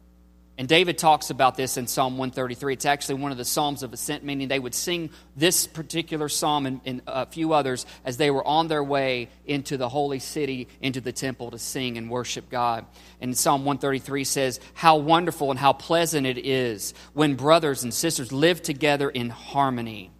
And 0.57 0.67
David 0.67 0.97
talks 0.97 1.29
about 1.29 1.55
this 1.55 1.77
in 1.77 1.87
Psalm 1.87 2.17
133. 2.17 2.73
It's 2.73 2.85
actually 2.85 3.15
one 3.15 3.31
of 3.31 3.37
the 3.37 3.45
Psalms 3.45 3.83
of 3.83 3.93
Ascent, 3.93 4.23
meaning 4.23 4.47
they 4.47 4.59
would 4.59 4.75
sing 4.75 5.09
this 5.35 5.65
particular 5.65 6.29
psalm 6.29 6.65
and, 6.65 6.81
and, 6.85 7.01
a 7.07 7.25
few 7.25 7.53
others 7.53 7.85
as 8.05 8.17
they 8.17 8.29
were 8.29 8.45
on 8.45 8.67
their 8.67 8.83
way 8.83 9.29
into 9.45 9.77
the 9.77 9.89
holy 9.89 10.19
city, 10.19 10.67
into 10.81 11.01
the 11.01 11.13
temple 11.13 11.51
to 11.51 11.57
sing 11.57 11.97
and 11.97 12.09
worship 12.09 12.49
God. 12.49 12.85
And 13.21 13.35
Psalm 13.35 13.65
133 13.65 14.23
says, 14.23 14.59
How 14.73 14.97
wonderful 14.97 15.49
and 15.49 15.59
how 15.59 15.73
pleasant 15.73 16.27
it 16.27 16.37
is 16.37 16.93
when 17.13 17.35
brothers 17.35 17.83
and 17.83 17.93
sisters 17.93 18.31
live 18.31 18.61
together 18.61 19.09
in 19.09 19.29
harmony. 19.29 20.11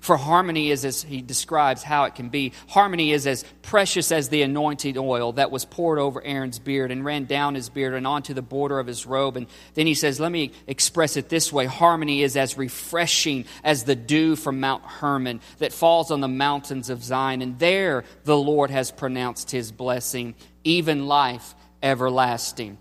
For 0.00 0.16
harmony 0.16 0.70
is, 0.70 0.84
as 0.84 1.02
he 1.02 1.22
describes 1.22 1.82
how 1.82 2.04
it 2.04 2.14
can 2.14 2.28
be, 2.28 2.52
harmony 2.68 3.12
is 3.12 3.26
as 3.26 3.44
precious 3.62 4.12
as 4.12 4.28
the 4.28 4.42
anointed 4.42 4.98
oil 4.98 5.32
that 5.32 5.50
was 5.50 5.64
poured 5.64 5.98
over 5.98 6.22
Aaron's 6.22 6.58
beard 6.58 6.90
and 6.90 7.04
ran 7.04 7.24
down 7.24 7.54
his 7.54 7.68
beard 7.68 7.94
and 7.94 8.06
onto 8.06 8.34
the 8.34 8.42
border 8.42 8.78
of 8.78 8.86
his 8.86 9.06
robe. 9.06 9.36
And 9.36 9.46
then 9.74 9.86
he 9.86 9.94
says, 9.94 10.20
let 10.20 10.30
me 10.30 10.52
express 10.66 11.16
it 11.16 11.28
this 11.28 11.52
way 11.52 11.66
harmony 11.66 12.22
is 12.22 12.36
as 12.36 12.58
refreshing 12.58 13.46
as 13.64 13.84
the 13.84 13.96
dew 13.96 14.36
from 14.36 14.60
Mount 14.60 14.84
Hermon 14.84 15.40
that 15.58 15.72
falls 15.72 16.10
on 16.10 16.20
the 16.20 16.28
mountains 16.28 16.90
of 16.90 17.02
Zion. 17.02 17.42
And 17.42 17.58
there 17.58 18.04
the 18.24 18.36
Lord 18.36 18.70
has 18.70 18.90
pronounced 18.90 19.50
his 19.50 19.72
blessing, 19.72 20.34
even 20.64 21.06
life 21.06 21.54
everlasting. 21.82 22.78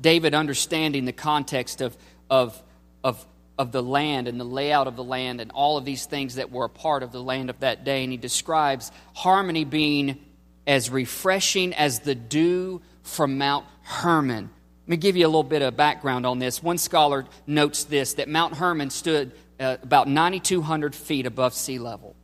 David, 0.00 0.34
understanding 0.34 1.04
the 1.04 1.12
context 1.12 1.80
of, 1.80 1.96
of, 2.28 2.60
of 3.02 3.24
of 3.58 3.72
the 3.72 3.82
land 3.82 4.28
and 4.28 4.38
the 4.38 4.44
layout 4.44 4.86
of 4.86 4.96
the 4.96 5.04
land 5.04 5.40
and 5.40 5.50
all 5.52 5.78
of 5.78 5.84
these 5.84 6.04
things 6.06 6.34
that 6.34 6.50
were 6.50 6.66
a 6.66 6.70
part 6.70 7.02
of 7.02 7.12
the 7.12 7.22
land 7.22 7.50
of 7.50 7.60
that 7.60 7.84
day. 7.84 8.02
And 8.02 8.12
he 8.12 8.18
describes 8.18 8.92
harmony 9.14 9.64
being 9.64 10.18
as 10.66 10.90
refreshing 10.90 11.72
as 11.74 12.00
the 12.00 12.14
dew 12.14 12.82
from 13.02 13.38
Mount 13.38 13.64
Hermon. 13.82 14.50
Let 14.84 14.88
me 14.88 14.96
give 14.98 15.16
you 15.16 15.26
a 15.26 15.28
little 15.28 15.42
bit 15.42 15.62
of 15.62 15.76
background 15.76 16.26
on 16.26 16.38
this. 16.38 16.62
One 16.62 16.78
scholar 16.78 17.26
notes 17.46 17.84
this 17.84 18.14
that 18.14 18.28
Mount 18.28 18.54
Hermon 18.54 18.90
stood 18.90 19.32
uh, 19.58 19.78
about 19.82 20.08
9,200 20.08 20.94
feet 20.94 21.26
above 21.26 21.54
sea 21.54 21.78
level. 21.78 22.14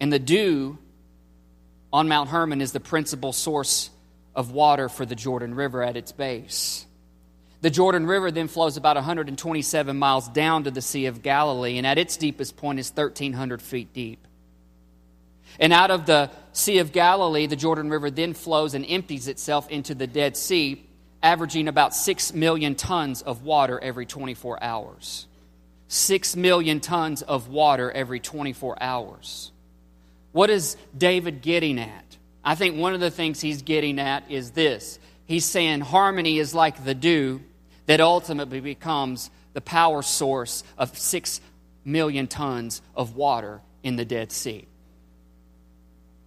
And 0.00 0.12
the 0.12 0.18
dew 0.18 0.78
on 1.92 2.08
Mount 2.08 2.30
Hermon 2.30 2.60
is 2.60 2.72
the 2.72 2.80
principal 2.80 3.32
source 3.32 3.90
of 4.34 4.52
water 4.52 4.88
for 4.88 5.04
the 5.04 5.14
Jordan 5.14 5.54
River 5.54 5.82
at 5.82 5.96
its 5.96 6.12
base. 6.12 6.85
The 7.62 7.70
Jordan 7.70 8.06
River 8.06 8.30
then 8.30 8.48
flows 8.48 8.76
about 8.76 8.96
127 8.96 9.96
miles 9.96 10.28
down 10.28 10.64
to 10.64 10.70
the 10.70 10.82
Sea 10.82 11.06
of 11.06 11.22
Galilee, 11.22 11.78
and 11.78 11.86
at 11.86 11.98
its 11.98 12.16
deepest 12.16 12.56
point 12.56 12.78
is 12.78 12.90
1,300 12.90 13.62
feet 13.62 13.92
deep. 13.92 14.26
And 15.58 15.72
out 15.72 15.90
of 15.90 16.06
the 16.06 16.30
Sea 16.52 16.78
of 16.78 16.92
Galilee, 16.92 17.46
the 17.46 17.56
Jordan 17.56 17.88
River 17.88 18.10
then 18.10 18.34
flows 18.34 18.74
and 18.74 18.84
empties 18.86 19.26
itself 19.28 19.70
into 19.70 19.94
the 19.94 20.06
Dead 20.06 20.36
Sea, 20.36 20.84
averaging 21.22 21.66
about 21.68 21.94
6 21.94 22.34
million 22.34 22.74
tons 22.74 23.22
of 23.22 23.42
water 23.42 23.80
every 23.80 24.06
24 24.06 24.62
hours. 24.62 25.26
6 25.88 26.36
million 26.36 26.80
tons 26.80 27.22
of 27.22 27.48
water 27.48 27.90
every 27.90 28.20
24 28.20 28.82
hours. 28.82 29.50
What 30.32 30.50
is 30.50 30.76
David 30.96 31.40
getting 31.40 31.78
at? 31.78 32.16
I 32.44 32.54
think 32.54 32.76
one 32.76 32.94
of 32.94 33.00
the 33.00 33.10
things 33.10 33.40
he's 33.40 33.62
getting 33.62 33.98
at 33.98 34.30
is 34.30 34.50
this. 34.50 34.98
He's 35.26 35.44
saying 35.44 35.80
harmony 35.80 36.38
is 36.38 36.54
like 36.54 36.84
the 36.84 36.94
dew 36.94 37.42
that 37.86 38.00
ultimately 38.00 38.60
becomes 38.60 39.30
the 39.52 39.60
power 39.60 40.02
source 40.02 40.62
of 40.78 40.96
six 40.98 41.40
million 41.84 42.26
tons 42.26 42.82
of 42.94 43.16
water 43.16 43.60
in 43.82 43.96
the 43.96 44.04
Dead 44.04 44.32
Sea. 44.32 44.66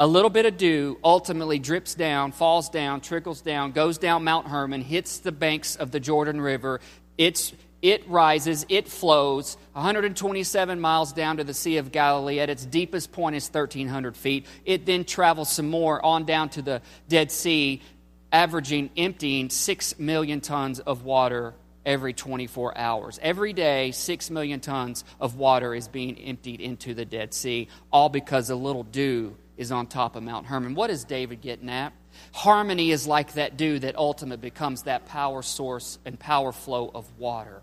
A 0.02 0.08
little 0.08 0.30
bit 0.30 0.46
of 0.46 0.56
dew 0.56 0.98
ultimately 1.04 1.60
drips 1.60 1.94
down, 1.94 2.32
falls 2.32 2.70
down, 2.70 3.02
trickles 3.02 3.42
down, 3.42 3.74
goes 3.74 3.98
down 3.98 4.24
Mount 4.24 4.48
Hermon, 4.48 4.82
hits 4.82 5.20
the 5.20 5.34
banks 5.34 5.76
of 5.76 5.92
the 5.92 6.00
Jordan 6.00 6.40
River. 6.40 6.80
Its 7.18 7.54
it 7.82 8.08
rises, 8.10 8.66
it 8.68 8.90
flows 8.90 9.58
127 9.74 10.80
miles 10.82 11.14
down 11.14 11.38
to 11.38 11.46
the 11.46 11.54
Sea 11.54 11.78
of 11.78 11.92
Galilee. 11.92 12.40
At 12.40 12.50
its 12.50 12.66
deepest 12.66 13.12
point 13.12 13.36
is 13.36 13.48
1,300 13.48 14.18
feet. 14.18 14.46
It 14.66 14.86
then 14.86 15.06
travels 15.06 15.50
some 15.50 15.70
more 15.70 16.04
on 16.06 16.26
down 16.26 16.50
to 16.50 16.62
the 16.62 16.82
Dead 17.08 17.32
Sea, 17.32 17.82
averaging 18.32 18.90
emptying 18.96 19.50
6 19.50 20.00
million 20.00 20.42
tons 20.42 20.80
of 20.80 21.04
water 21.04 21.54
every 21.86 22.14
24 22.14 22.78
hours. 22.78 23.20
Every 23.22 23.54
day, 23.54 23.92
6 23.92 24.30
million 24.30 24.60
tons 24.60 25.04
of 25.20 25.36
water 25.36 25.74
is 25.74 25.88
being 25.88 26.18
emptied 26.18 26.62
into 26.62 26.94
the 26.94 27.06
Dead 27.06 27.34
Sea, 27.34 27.68
all 27.92 28.10
because 28.10 28.50
a 28.50 28.56
little 28.56 28.84
dew 28.84 29.36
is 29.58 29.72
on 29.72 29.88
top 29.88 30.16
of 30.16 30.24
Mount 30.24 30.46
Hermon. 30.46 30.76
What 30.76 30.90
is 30.90 31.04
David 31.04 31.42
getting 31.42 31.70
at? 31.70 31.94
Harmony 32.34 32.92
is 32.92 33.08
like 33.08 33.34
that 33.34 33.58
dew 33.58 33.80
that 33.80 33.96
ultimately 33.96 34.50
becomes 34.50 34.84
that 34.84 35.06
power 35.06 35.42
source 35.42 36.00
and 36.06 36.20
power 36.20 36.52
flow 36.52 36.92
of 36.94 37.06
water. 37.18 37.62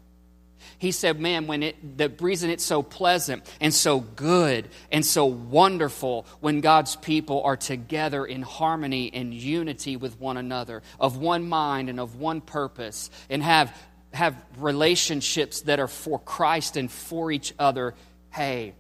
He 0.79 0.93
said, 0.93 1.21
Man, 1.21 1.47
when 1.47 1.63
it, 1.63 1.99
the 1.99 2.09
reason 2.21 2.51
it's 2.51 2.65
so 2.65 2.83
pleasant 2.83 3.45
and 3.61 3.73
so 3.73 4.01
good 4.01 4.69
and 4.91 5.05
so 5.05 5.27
wonderful 5.27 6.27
when 6.41 6.61
God's 6.61 6.97
people 6.97 7.43
are 7.43 7.57
together 7.57 8.25
in 8.25 8.43
harmony 8.43 9.11
and 9.13 9.33
unity 9.33 9.97
with 9.97 10.21
one 10.21 10.37
another, 10.37 10.83
of 11.01 11.17
one 11.17 11.49
mind 11.49 11.89
and 11.89 12.01
of 12.01 12.17
one 12.17 12.41
purpose, 12.41 13.11
and 13.31 13.43
have, 13.43 13.77
have 14.13 14.37
relationships 14.59 15.63
that 15.63 15.81
are 15.81 15.89
for 15.89 16.19
Christ 16.19 16.77
and 16.77 16.91
for 16.91 17.31
each 17.31 17.55
other. 17.59 17.95
Hey, 18.31 18.75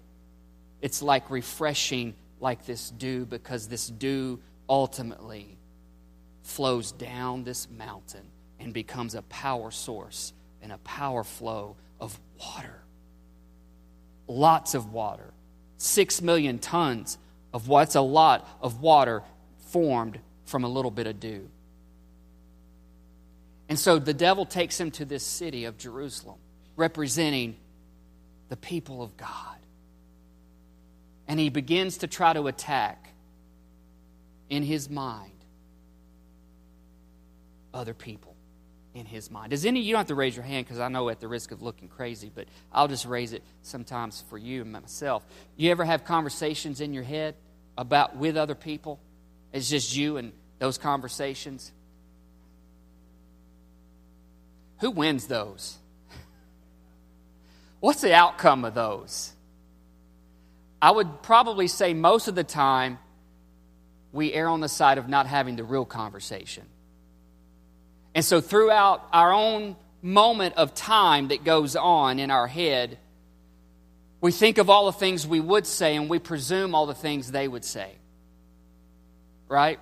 it's 0.80 1.02
like 1.02 1.30
refreshing 1.30 2.14
like 2.40 2.66
this 2.66 2.90
dew 2.90 3.24
because 3.24 3.68
this 3.68 3.86
dew 3.88 4.40
ultimately 4.68 5.56
flows 6.42 6.92
down 6.92 7.44
this 7.44 7.68
mountain 7.70 8.30
and 8.60 8.72
becomes 8.72 9.14
a 9.14 9.22
power 9.22 9.70
source 9.70 10.32
and 10.66 10.72
a 10.72 10.78
power 10.78 11.22
flow 11.22 11.76
of 12.00 12.18
water. 12.40 12.82
Lots 14.26 14.74
of 14.74 14.92
water. 14.92 15.32
Six 15.76 16.20
million 16.20 16.58
tons 16.58 17.18
of 17.54 17.68
what's 17.68 17.94
a 17.94 18.00
lot 18.00 18.48
of 18.60 18.80
water 18.80 19.22
formed 19.68 20.18
from 20.44 20.64
a 20.64 20.68
little 20.68 20.90
bit 20.90 21.06
of 21.06 21.20
dew. 21.20 21.48
And 23.68 23.78
so 23.78 24.00
the 24.00 24.12
devil 24.12 24.44
takes 24.44 24.80
him 24.80 24.90
to 24.92 25.04
this 25.04 25.22
city 25.22 25.66
of 25.66 25.78
Jerusalem, 25.78 26.38
representing 26.74 27.54
the 28.48 28.56
people 28.56 29.04
of 29.04 29.16
God. 29.16 29.58
And 31.28 31.38
he 31.38 31.48
begins 31.48 31.98
to 31.98 32.08
try 32.08 32.32
to 32.32 32.48
attack 32.48 33.12
in 34.50 34.64
his 34.64 34.90
mind 34.90 35.30
other 37.72 37.94
people 37.94 38.35
in 38.96 39.04
his 39.04 39.30
mind. 39.30 39.50
Does 39.50 39.66
any, 39.66 39.80
you 39.80 39.92
don't 39.92 40.00
have 40.00 40.06
to 40.08 40.14
raise 40.14 40.34
your 40.34 40.44
hand 40.44 40.64
because 40.64 40.80
I 40.80 40.88
know 40.88 41.10
at 41.10 41.20
the 41.20 41.28
risk 41.28 41.52
of 41.52 41.60
looking 41.60 41.86
crazy, 41.86 42.32
but 42.34 42.46
I'll 42.72 42.88
just 42.88 43.04
raise 43.04 43.34
it 43.34 43.42
sometimes 43.60 44.24
for 44.30 44.38
you 44.38 44.62
and 44.62 44.72
myself. 44.72 45.24
You 45.56 45.70
ever 45.70 45.84
have 45.84 46.04
conversations 46.04 46.80
in 46.80 46.94
your 46.94 47.02
head 47.02 47.34
about 47.76 48.16
with 48.16 48.38
other 48.38 48.54
people? 48.54 48.98
It's 49.52 49.68
just 49.68 49.94
you 49.94 50.16
and 50.16 50.32
those 50.58 50.78
conversations. 50.78 51.72
Who 54.78 54.90
wins 54.90 55.26
those? 55.26 55.76
What's 57.80 58.00
the 58.00 58.14
outcome 58.14 58.64
of 58.64 58.74
those? 58.74 59.32
I 60.80 60.90
would 60.90 61.22
probably 61.22 61.68
say 61.68 61.92
most 61.92 62.28
of 62.28 62.34
the 62.34 62.44
time 62.44 62.98
we 64.12 64.32
err 64.32 64.48
on 64.48 64.60
the 64.60 64.68
side 64.68 64.96
of 64.96 65.06
not 65.06 65.26
having 65.26 65.56
the 65.56 65.64
real 65.64 65.84
conversation. 65.84 66.64
And 68.16 68.24
so, 68.24 68.40
throughout 68.40 69.06
our 69.12 69.30
own 69.30 69.76
moment 70.00 70.54
of 70.56 70.74
time 70.74 71.28
that 71.28 71.44
goes 71.44 71.76
on 71.76 72.18
in 72.18 72.30
our 72.30 72.46
head, 72.46 72.96
we 74.22 74.32
think 74.32 74.56
of 74.56 74.70
all 74.70 74.86
the 74.86 74.92
things 74.92 75.26
we 75.26 75.38
would 75.38 75.66
say 75.66 75.96
and 75.96 76.08
we 76.08 76.18
presume 76.18 76.74
all 76.74 76.86
the 76.86 76.94
things 76.94 77.30
they 77.30 77.46
would 77.46 77.64
say. 77.64 77.92
Right? 79.48 79.78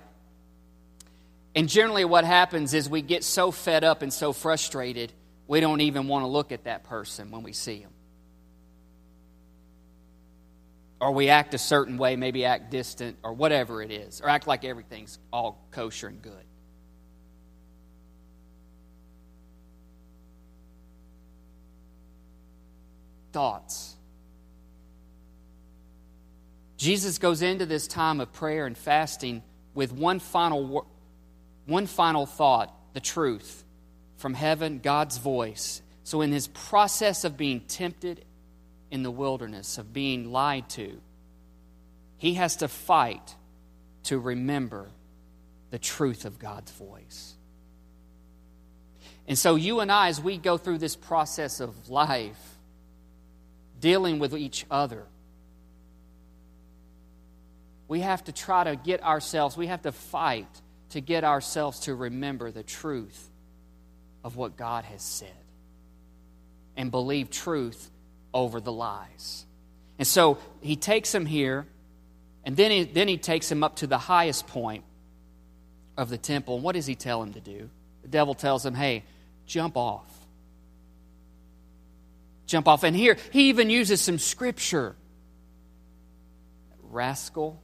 And 1.55 1.69
generally, 1.69 2.03
what 2.03 2.25
happens 2.25 2.73
is 2.73 2.89
we 2.89 3.01
get 3.01 3.23
so 3.23 3.51
fed 3.51 3.85
up 3.85 4.01
and 4.01 4.11
so 4.11 4.33
frustrated, 4.33 5.13
we 5.47 5.61
don't 5.61 5.79
even 5.79 6.09
want 6.09 6.23
to 6.23 6.27
look 6.27 6.51
at 6.51 6.65
that 6.65 6.83
person 6.83 7.31
when 7.31 7.41
we 7.41 7.53
see 7.53 7.79
them. 7.79 7.93
Or 10.99 11.13
we 11.13 11.29
act 11.29 11.53
a 11.53 11.57
certain 11.57 11.97
way, 11.97 12.17
maybe 12.17 12.43
act 12.43 12.69
distant, 12.69 13.15
or 13.23 13.31
whatever 13.31 13.81
it 13.81 13.91
is, 13.91 14.19
or 14.19 14.27
act 14.27 14.45
like 14.45 14.65
everything's 14.65 15.19
all 15.31 15.65
kosher 15.71 16.09
and 16.09 16.21
good. 16.21 16.43
Thoughts. 23.35 23.97
Jesus 26.77 27.17
goes 27.17 27.41
into 27.41 27.65
this 27.65 27.85
time 27.85 28.21
of 28.21 28.31
prayer 28.31 28.65
and 28.65 28.77
fasting 28.77 29.43
with 29.73 29.91
one 29.91 30.19
final, 30.19 30.87
one 31.65 31.85
final 31.85 32.25
thought 32.25 32.73
the 32.93 33.01
truth 33.01 33.65
from 34.15 34.35
heaven, 34.35 34.79
God's 34.79 35.17
voice. 35.17 35.81
So, 36.05 36.21
in 36.21 36.31
his 36.31 36.47
process 36.47 37.25
of 37.25 37.35
being 37.35 37.59
tempted 37.59 38.23
in 38.89 39.03
the 39.03 39.11
wilderness, 39.11 39.77
of 39.77 39.91
being 39.91 40.31
lied 40.31 40.69
to, 40.69 41.01
he 42.15 42.35
has 42.35 42.55
to 42.57 42.69
fight 42.69 43.35
to 44.03 44.17
remember 44.17 44.87
the 45.71 45.79
truth 45.79 46.23
of 46.23 46.39
God's 46.39 46.71
voice. 46.71 47.35
And 49.27 49.37
so, 49.37 49.55
you 49.55 49.81
and 49.81 49.91
I, 49.91 50.07
as 50.07 50.21
we 50.21 50.37
go 50.37 50.57
through 50.57 50.77
this 50.77 50.95
process 50.95 51.59
of 51.59 51.89
life, 51.89 52.54
dealing 53.79 54.19
with 54.19 54.35
each 54.35 54.65
other. 54.69 55.03
We 57.87 57.99
have 58.01 58.23
to 58.25 58.31
try 58.31 58.63
to 58.63 58.75
get 58.75 59.03
ourselves, 59.03 59.55
we 59.55 59.67
have 59.67 59.83
to 59.83 59.91
fight 59.91 60.47
to 60.89 61.01
get 61.01 61.23
ourselves 61.23 61.81
to 61.81 61.95
remember 61.95 62.51
the 62.51 62.63
truth 62.63 63.29
of 64.23 64.35
what 64.35 64.57
God 64.57 64.85
has 64.85 65.01
said 65.01 65.29
and 66.77 66.89
believe 66.89 67.29
truth 67.29 67.91
over 68.33 68.59
the 68.59 68.71
lies. 68.71 69.45
And 69.97 70.07
so 70.07 70.39
he 70.61 70.75
takes 70.75 71.13
him 71.13 71.25
here, 71.25 71.65
and 72.43 72.57
then 72.57 72.71
he, 72.71 72.83
then 72.83 73.07
he 73.07 73.17
takes 73.17 73.51
him 73.51 73.63
up 73.63 73.77
to 73.77 73.87
the 73.87 73.97
highest 73.97 74.47
point 74.47 74.83
of 75.97 76.09
the 76.09 76.17
temple. 76.17 76.55
And 76.55 76.63
what 76.63 76.75
does 76.75 76.85
he 76.85 76.95
tell 76.95 77.21
him 77.21 77.33
to 77.33 77.39
do? 77.39 77.69
The 78.01 78.07
devil 78.07 78.33
tells 78.33 78.65
him, 78.65 78.73
hey, 78.73 79.03
jump 79.45 79.77
off 79.77 80.24
jump 82.45 82.67
off. 82.67 82.83
And 82.83 82.95
here, 82.95 83.17
he 83.31 83.49
even 83.49 83.69
uses 83.69 84.01
some 84.01 84.19
scripture. 84.19 84.95
Rascal. 86.83 87.61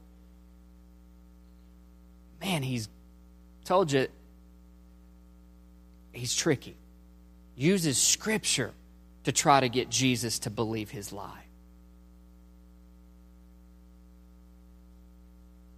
Man, 2.40 2.62
he's 2.62 2.88
told 3.64 3.92
you 3.92 4.08
he's 6.12 6.34
tricky. 6.34 6.76
Uses 7.56 7.98
scripture 7.98 8.72
to 9.24 9.32
try 9.32 9.60
to 9.60 9.68
get 9.68 9.88
Jesus 9.88 10.40
to 10.40 10.50
believe 10.50 10.90
his 10.90 11.12
lie. 11.12 11.44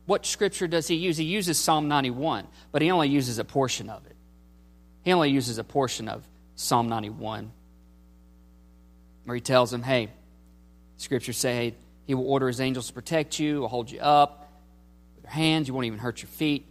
What 0.06 0.26
scripture 0.26 0.66
does 0.66 0.86
he 0.86 0.96
use? 0.96 1.16
He 1.16 1.24
uses 1.24 1.58
Psalm 1.58 1.88
91, 1.88 2.46
but 2.72 2.82
he 2.82 2.90
only 2.90 3.08
uses 3.08 3.38
a 3.38 3.44
portion 3.44 3.88
of 3.88 4.04
it. 4.06 4.16
He 5.02 5.12
only 5.12 5.30
uses 5.30 5.58
a 5.58 5.64
portion 5.64 6.08
of 6.08 6.26
Psalm 6.56 6.88
91 6.88 7.52
where 9.24 9.34
he 9.34 9.40
tells 9.40 9.72
him, 9.72 9.82
hey, 9.82 10.10
scriptures 10.96 11.36
say 11.36 11.74
he 12.06 12.14
will 12.14 12.28
order 12.28 12.46
his 12.46 12.60
angels 12.60 12.88
to 12.88 12.92
protect 12.92 13.38
you, 13.38 13.60
will 13.60 13.68
hold 13.68 13.90
you 13.90 14.00
up 14.00 14.52
with 15.14 15.24
their 15.24 15.32
hands, 15.32 15.68
you 15.68 15.74
won't 15.74 15.86
even 15.86 15.98
hurt 15.98 16.22
your 16.22 16.28
feet 16.28 16.66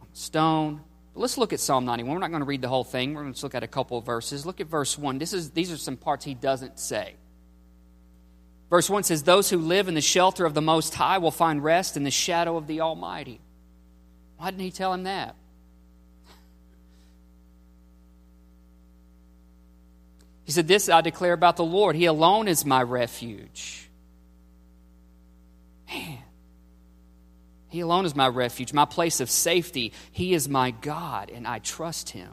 on 0.00 0.08
a 0.12 0.16
stone. 0.16 0.80
But 1.14 1.20
let's 1.20 1.38
look 1.38 1.52
at 1.52 1.60
Psalm 1.60 1.84
91. 1.84 2.12
We're 2.12 2.20
not 2.20 2.30
going 2.30 2.40
to 2.40 2.46
read 2.46 2.60
the 2.60 2.68
whole 2.68 2.84
thing. 2.84 3.14
We're 3.14 3.22
going 3.22 3.34
to 3.34 3.42
look 3.42 3.54
at 3.54 3.62
a 3.62 3.68
couple 3.68 3.98
of 3.98 4.04
verses. 4.04 4.44
Look 4.44 4.60
at 4.60 4.66
verse 4.66 4.98
1. 4.98 5.18
This 5.18 5.32
is, 5.32 5.50
these 5.50 5.70
are 5.70 5.76
some 5.76 5.96
parts 5.96 6.24
he 6.24 6.34
doesn't 6.34 6.78
say. 6.78 7.14
Verse 8.68 8.90
1 8.90 9.04
says, 9.04 9.22
Those 9.22 9.48
who 9.48 9.58
live 9.58 9.86
in 9.86 9.94
the 9.94 10.00
shelter 10.00 10.44
of 10.44 10.54
the 10.54 10.62
Most 10.62 10.94
High 10.94 11.18
will 11.18 11.30
find 11.30 11.62
rest 11.62 11.96
in 11.96 12.02
the 12.02 12.10
shadow 12.10 12.56
of 12.56 12.66
the 12.66 12.80
Almighty. 12.80 13.40
Why 14.36 14.50
didn't 14.50 14.64
he 14.64 14.72
tell 14.72 14.92
him 14.92 15.04
that? 15.04 15.36
He 20.44 20.52
said, 20.52 20.68
This 20.68 20.88
I 20.88 21.00
declare 21.00 21.32
about 21.32 21.56
the 21.56 21.64
Lord. 21.64 21.96
He 21.96 22.06
alone 22.06 22.48
is 22.48 22.64
my 22.64 22.82
refuge. 22.82 23.88
Man. 25.88 26.18
He 27.68 27.80
alone 27.80 28.06
is 28.06 28.14
my 28.14 28.28
refuge, 28.28 28.72
my 28.72 28.84
place 28.84 29.18
of 29.18 29.28
safety. 29.28 29.92
He 30.12 30.32
is 30.32 30.48
my 30.48 30.70
God, 30.70 31.28
and 31.30 31.44
I 31.44 31.58
trust 31.58 32.10
him. 32.10 32.30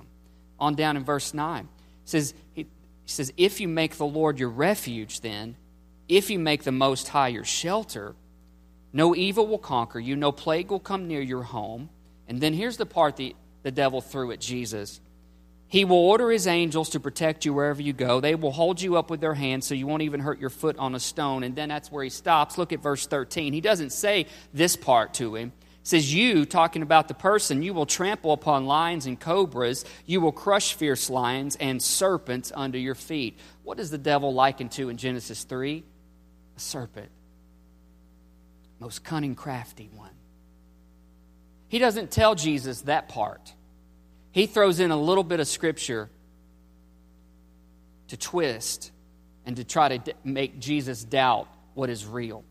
On 0.60 0.76
down 0.76 0.98
in 0.98 1.04
verse 1.04 1.34
9. 1.34 1.68
says, 2.06 2.36
he, 2.54 2.68
says, 3.08 3.34
If 3.38 3.60
you 3.60 3.68
make 3.68 3.98
the 3.98 4.06
Lord 4.06 4.38
your 4.38 4.50
refuge, 4.50 5.22
then, 5.22 5.56
if 6.08 6.30
you 6.30 6.38
make 6.38 6.64
the 6.64 6.72
Most 6.72 7.08
High 7.08 7.30
your 7.30 7.44
shelter, 7.44 8.14
no 8.94 9.16
evil 9.16 9.48
will 9.48 9.58
conquer 9.58 10.00
you, 10.00 10.16
no 10.16 10.32
plague 10.32 10.70
will 10.70 10.80
come 10.80 11.08
near 11.08 11.22
your 11.22 11.42
home. 11.42 11.90
And 12.28 12.40
then 12.40 12.54
here's 12.54 12.78
the 12.78 12.86
part 12.86 13.16
the, 13.16 13.36
the 13.64 13.72
devil 13.72 14.00
threw 14.00 14.32
at 14.32 14.40
Jesus 14.40 15.02
He 15.72 15.86
will 15.86 15.96
order 15.96 16.30
his 16.30 16.48
angels 16.48 16.90
to 16.90 17.00
protect 17.00 17.46
you 17.46 17.54
wherever 17.54 17.82
you 17.82 17.94
go. 17.94 18.20
They 18.20 18.36
will 18.36 18.52
hold 18.52 18.82
you 18.82 18.98
up 18.98 19.10
with 19.10 19.22
their 19.22 19.34
hands 19.34 19.66
so 19.66 19.74
you 19.74 19.88
won't 19.88 20.02
even 20.02 20.20
hurt 20.20 20.38
your 20.38 20.50
foot 20.50 20.78
on 20.78 20.96
a 20.96 21.00
stone. 21.00 21.44
And 21.44 21.56
then 21.56 21.70
that's 21.70 21.90
where 21.90 22.04
he 22.04 22.10
stops. 22.10 22.58
Look 22.58 22.74
at 22.74 22.82
verse 22.82 23.08
13. 23.08 23.54
He 23.54 23.62
doesn't 23.62 23.92
say 23.92 24.26
this 24.54 24.76
part 24.76 25.14
to 25.14 25.34
him. 25.34 25.54
He 25.62 25.86
says, 25.86 26.14
You, 26.14 26.44
talking 26.44 26.82
about 26.82 27.08
the 27.08 27.14
person, 27.14 27.64
you 27.64 27.74
will 27.74 27.86
trample 27.86 28.34
upon 28.34 28.66
lions 28.66 29.06
and 29.06 29.18
cobras. 29.18 29.86
You 30.06 30.20
will 30.20 30.34
crush 30.34 30.74
fierce 30.74 31.10
lions 31.10 31.56
and 31.56 31.82
serpents 31.82 32.52
under 32.54 32.78
your 32.78 32.94
feet. 32.94 33.40
What 33.64 33.80
is 33.80 33.92
the 33.92 33.98
devil 33.98 34.34
likened 34.34 34.74
to 34.74 34.90
in 34.90 34.98
Genesis 34.98 35.46
3? 35.46 35.86
A 36.58 36.60
serpent. 36.60 37.12
Most 38.82 39.06
cunning, 39.06 39.36
crafty 39.36 39.90
one. 39.96 40.12
He 41.70 41.80
doesn't 41.80 42.12
tell 42.12 42.36
Jesus 42.36 42.82
that 42.82 43.08
part 43.08 43.54
he 44.32 44.46
throws 44.46 44.80
in 44.80 44.92
a 44.92 44.98
little 44.98 45.24
bit 45.24 45.40
of 45.40 45.48
scripture 45.48 46.10
to 48.08 48.18
twist 48.18 48.92
and 49.46 49.56
to 49.58 49.64
try 49.64 49.98
to 49.98 50.14
make 50.24 50.60
Jesus 50.60 51.04
doubt 51.04 51.48
what 51.74 51.90
is 51.90 52.06
real. 52.06 52.44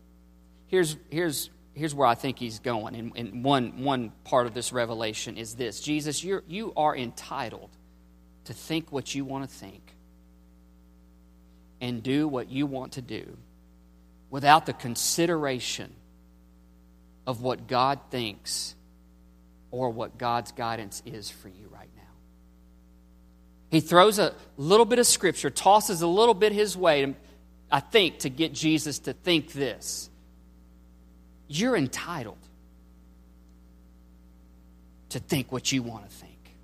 Here's, 0.67 0.95
here's, 1.09 1.49
here's 1.73 1.93
where 1.93 2.07
I 2.07 2.15
think 2.15 2.39
he's 2.39 2.59
going. 2.59 2.95
And, 2.95 3.11
and 3.15 3.43
one, 3.43 3.83
one 3.83 4.11
part 4.23 4.47
of 4.47 4.53
this 4.53 4.71
revelation 4.71 5.37
is 5.37 5.55
this 5.55 5.79
Jesus, 5.79 6.23
you're, 6.23 6.43
you 6.47 6.73
are 6.75 6.95
entitled 6.95 7.69
to 8.45 8.53
think 8.53 8.91
what 8.91 9.13
you 9.13 9.25
want 9.25 9.49
to 9.49 9.55
think 9.55 9.95
and 11.79 12.03
do 12.03 12.27
what 12.27 12.49
you 12.49 12.65
want 12.65 12.93
to 12.93 13.01
do 13.01 13.37
without 14.29 14.65
the 14.65 14.73
consideration 14.73 15.93
of 17.27 17.41
what 17.41 17.67
God 17.67 17.99
thinks 18.09 18.75
or 19.71 19.89
what 19.89 20.17
God's 20.17 20.51
guidance 20.51 21.01
is 21.05 21.29
for 21.29 21.47
you 21.47 21.67
right 21.71 21.89
now. 21.95 22.01
He 23.69 23.79
throws 23.79 24.19
a 24.19 24.33
little 24.57 24.85
bit 24.85 24.99
of 24.99 25.07
scripture, 25.07 25.49
tosses 25.49 26.01
a 26.01 26.07
little 26.07 26.33
bit 26.33 26.51
his 26.51 26.75
way, 26.75 27.15
I 27.71 27.79
think, 27.79 28.19
to 28.19 28.29
get 28.29 28.53
Jesus 28.53 28.99
to 28.99 29.13
think 29.13 29.53
this. 29.53 30.09
You're 31.47 31.75
entitled 31.75 32.37
to 35.09 35.19
think 35.19 35.51
what 35.51 35.71
you 35.71 35.83
want 35.83 36.09
to 36.09 36.15
think. 36.15 36.55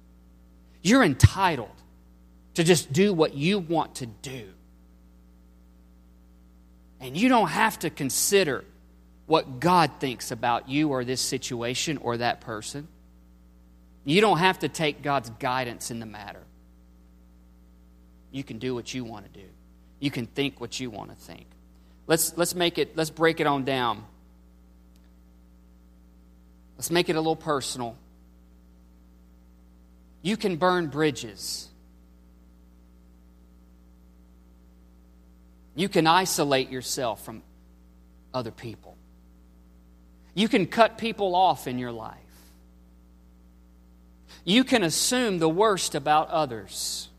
You're 0.82 1.04
entitled 1.04 1.70
to 2.56 2.64
just 2.64 2.92
do 2.92 3.14
what 3.14 3.34
you 3.34 3.60
want 3.60 3.96
to 3.96 4.06
do. 4.06 4.50
And 7.00 7.16
you 7.16 7.30
don't 7.30 7.50
have 7.50 7.80
to 7.80 7.90
consider 7.90 8.66
what 9.28 9.60
God 9.60 9.92
thinks 10.00 10.32
about 10.32 10.70
you 10.70 10.90
or 10.90 11.04
this 11.04 11.22
situation 11.22 11.98
or 11.98 12.18
that 12.18 12.42
person. 12.42 12.88
You 14.08 14.22
don't 14.22 14.38
have 14.38 14.60
to 14.60 14.70
take 14.70 15.02
God's 15.02 15.30
guidance 15.32 15.92
in 15.92 16.00
the 16.00 16.06
matter. 16.06 16.40
You 18.32 18.42
can 18.42 18.58
do 18.58 18.74
what 18.74 18.94
you 18.94 19.04
want 19.04 19.26
to 19.26 19.40
do. 19.42 19.46
You 20.00 20.10
can 20.12 20.28
think 20.28 20.62
what 20.62 20.80
you 20.80 20.90
want 20.90 21.10
to 21.10 21.16
think. 21.18 21.46
Let's, 22.08 22.38
let's 22.38 22.56
make 22.56 22.78
it, 22.78 22.96
let's 22.96 23.10
break 23.10 23.42
it 23.42 23.48
on 23.48 23.66
down. 23.66 24.06
Let's 26.78 26.90
make 26.90 27.10
it 27.10 27.18
a 27.18 27.20
little 27.20 27.36
personal. 27.36 27.98
You 30.22 30.38
can 30.38 30.56
burn 30.56 30.88
bridges. 30.88 31.68
You 35.76 35.90
can 35.90 36.08
isolate 36.08 36.70
yourself 36.70 37.26
from 37.26 37.44
other 38.34 38.52
people. 38.52 38.96
You 40.34 40.48
can 40.48 40.66
cut 40.66 40.98
people 40.98 41.36
off 41.36 41.68
in 41.68 41.78
your 41.78 41.92
life. 41.92 42.27
You 44.48 44.64
can 44.64 44.82
assume 44.82 45.40
the 45.40 45.50
worst 45.50 45.94
about 45.94 46.30
others. 46.30 47.10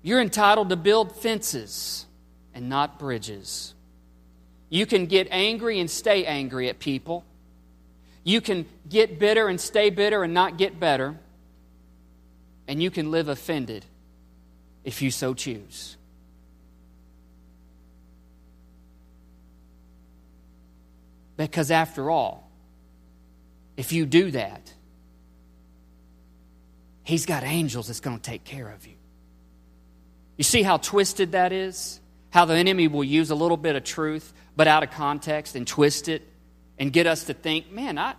You're 0.00 0.22
entitled 0.22 0.70
to 0.70 0.76
build 0.76 1.14
fences 1.14 2.06
and 2.54 2.70
not 2.70 2.98
bridges. 2.98 3.74
You 4.70 4.86
can 4.86 5.04
get 5.04 5.28
angry 5.30 5.80
and 5.80 5.90
stay 5.90 6.24
angry 6.24 6.70
at 6.70 6.78
people. 6.78 7.26
You 8.24 8.40
can 8.40 8.64
get 8.88 9.18
bitter 9.18 9.48
and 9.48 9.60
stay 9.60 9.90
bitter 9.90 10.24
and 10.24 10.32
not 10.32 10.56
get 10.56 10.80
better. 10.80 11.18
And 12.66 12.82
you 12.82 12.90
can 12.90 13.10
live 13.10 13.28
offended 13.28 13.84
if 14.82 15.02
you 15.02 15.10
so 15.10 15.34
choose. 15.34 15.98
Because 21.36 21.70
after 21.70 22.08
all, 22.08 22.48
if 23.82 23.90
you 23.90 24.06
do 24.06 24.30
that, 24.30 24.72
He's 27.02 27.26
got 27.26 27.42
angels 27.42 27.88
that's 27.88 27.98
going 27.98 28.16
to 28.16 28.22
take 28.22 28.44
care 28.44 28.70
of 28.70 28.86
you. 28.86 28.94
You 30.36 30.44
see 30.44 30.62
how 30.62 30.76
twisted 30.76 31.32
that 31.32 31.50
is? 31.52 31.98
How 32.30 32.44
the 32.44 32.54
enemy 32.54 32.86
will 32.86 33.02
use 33.02 33.30
a 33.30 33.34
little 33.34 33.56
bit 33.56 33.74
of 33.74 33.82
truth, 33.82 34.32
but 34.54 34.68
out 34.68 34.84
of 34.84 34.92
context, 34.92 35.56
and 35.56 35.66
twist 35.66 36.08
it 36.08 36.22
and 36.78 36.92
get 36.92 37.08
us 37.08 37.24
to 37.24 37.34
think, 37.34 37.72
man, 37.72 37.98
I, 37.98 38.14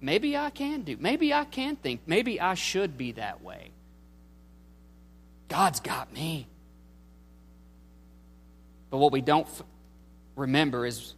maybe 0.00 0.34
I 0.34 0.48
can 0.48 0.80
do, 0.80 0.96
maybe 0.98 1.34
I 1.34 1.44
can 1.44 1.76
think, 1.76 2.00
maybe 2.06 2.40
I 2.40 2.54
should 2.54 2.96
be 2.96 3.12
that 3.12 3.42
way. 3.42 3.70
God's 5.48 5.80
got 5.80 6.10
me. 6.10 6.46
But 8.88 8.96
what 8.96 9.12
we 9.12 9.20
don't 9.20 9.46
f- 9.46 9.62
remember 10.36 10.86
is 10.86 11.12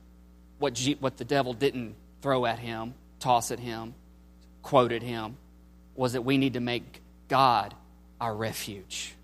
what, 0.59 0.75
G- 0.75 0.97
what 0.99 1.17
the 1.17 1.25
devil 1.25 1.55
didn't 1.55 1.95
throw 2.23 2.45
at 2.45 2.59
him 2.59 2.95
toss 3.25 3.51
at 3.51 3.59
him, 3.59 3.95
quoted 4.63 5.03
him, 5.03 5.39
was 5.95 6.13
that 6.13 6.23
we 6.23 6.37
need 6.37 6.53
to 6.53 6.61
make 6.61 7.01
God 7.27 7.75
our 8.21 8.37
refuge. 8.37 9.15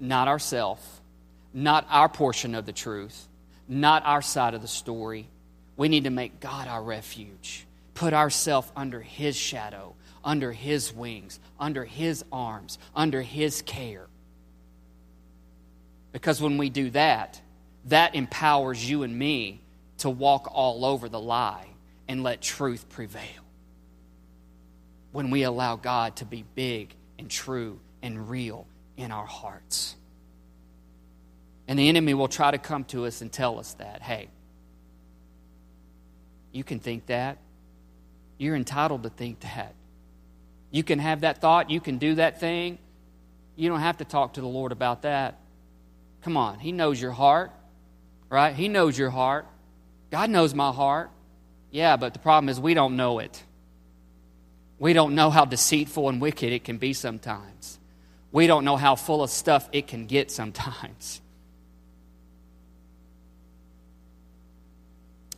Not 0.00 0.26
ourself, 0.26 1.00
not 1.54 1.86
our 1.88 2.08
portion 2.08 2.56
of 2.56 2.66
the 2.66 2.72
truth, 2.72 3.28
not 3.68 4.02
our 4.04 4.20
side 4.20 4.54
of 4.54 4.62
the 4.62 4.68
story. 4.68 5.28
We 5.76 5.88
need 5.88 6.04
to 6.04 6.10
make 6.10 6.40
God 6.40 6.66
our 6.66 6.82
refuge. 6.82 7.66
Put 7.94 8.12
ourselves 8.12 8.72
under 8.74 9.00
His 9.00 9.36
shadow, 9.36 9.94
under 10.24 10.50
His 10.50 10.92
wings, 10.92 11.38
under 11.60 11.84
His 11.84 12.24
arms, 12.32 12.80
under 12.96 13.22
His 13.22 13.62
care. 13.62 14.08
Because 16.10 16.42
when 16.42 16.58
we 16.58 16.68
do 16.68 16.90
that, 16.90 17.40
that 17.84 18.16
empowers 18.16 18.90
you 18.90 19.04
and 19.04 19.16
me 19.16 19.60
to 19.98 20.10
walk 20.10 20.48
all 20.52 20.84
over 20.84 21.08
the 21.08 21.20
lie 21.20 21.68
and 22.08 22.22
let 22.22 22.40
truth 22.40 22.88
prevail. 22.88 23.22
When 25.12 25.30
we 25.30 25.42
allow 25.42 25.76
God 25.76 26.16
to 26.16 26.24
be 26.24 26.44
big 26.54 26.94
and 27.18 27.30
true 27.30 27.78
and 28.02 28.28
real 28.28 28.66
in 28.96 29.12
our 29.12 29.26
hearts. 29.26 29.94
And 31.68 31.78
the 31.78 31.88
enemy 31.88 32.14
will 32.14 32.28
try 32.28 32.50
to 32.50 32.58
come 32.58 32.84
to 32.86 33.06
us 33.06 33.20
and 33.20 33.30
tell 33.30 33.58
us 33.58 33.74
that, 33.74 34.02
hey, 34.02 34.28
you 36.50 36.64
can 36.64 36.78
think 36.78 37.06
that. 37.06 37.38
You're 38.38 38.56
entitled 38.56 39.04
to 39.04 39.10
think 39.10 39.40
that. 39.40 39.74
You 40.70 40.82
can 40.82 40.98
have 40.98 41.20
that 41.20 41.40
thought. 41.40 41.70
You 41.70 41.80
can 41.80 41.98
do 41.98 42.16
that 42.16 42.40
thing. 42.40 42.78
You 43.56 43.68
don't 43.68 43.80
have 43.80 43.98
to 43.98 44.04
talk 44.04 44.34
to 44.34 44.40
the 44.40 44.48
Lord 44.48 44.72
about 44.72 45.02
that. 45.02 45.38
Come 46.22 46.36
on. 46.36 46.58
He 46.58 46.72
knows 46.72 47.00
your 47.00 47.12
heart, 47.12 47.52
right? 48.28 48.54
He 48.54 48.68
knows 48.68 48.98
your 48.98 49.10
heart. 49.10 49.46
God 50.10 50.30
knows 50.30 50.54
my 50.54 50.72
heart. 50.72 51.10
Yeah, 51.72 51.96
but 51.96 52.12
the 52.12 52.20
problem 52.20 52.48
is 52.50 52.60
we 52.60 52.74
don't 52.74 52.96
know 52.96 53.18
it. 53.18 53.42
We 54.78 54.92
don't 54.92 55.14
know 55.14 55.30
how 55.30 55.46
deceitful 55.46 56.08
and 56.08 56.20
wicked 56.20 56.52
it 56.52 56.64
can 56.64 56.76
be 56.76 56.92
sometimes. 56.92 57.78
We 58.30 58.46
don't 58.46 58.64
know 58.64 58.76
how 58.76 58.94
full 58.94 59.22
of 59.22 59.30
stuff 59.30 59.68
it 59.72 59.86
can 59.88 60.06
get 60.06 60.30
sometimes. 60.30 61.20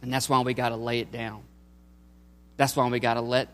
And 0.02 0.12
that's 0.12 0.28
why 0.28 0.38
we 0.40 0.52
got 0.52 0.68
to 0.68 0.76
lay 0.76 1.00
it 1.00 1.10
down. 1.10 1.44
That's 2.58 2.76
why 2.76 2.86
we 2.90 3.00
got 3.00 3.14
to 3.14 3.22
let 3.22 3.48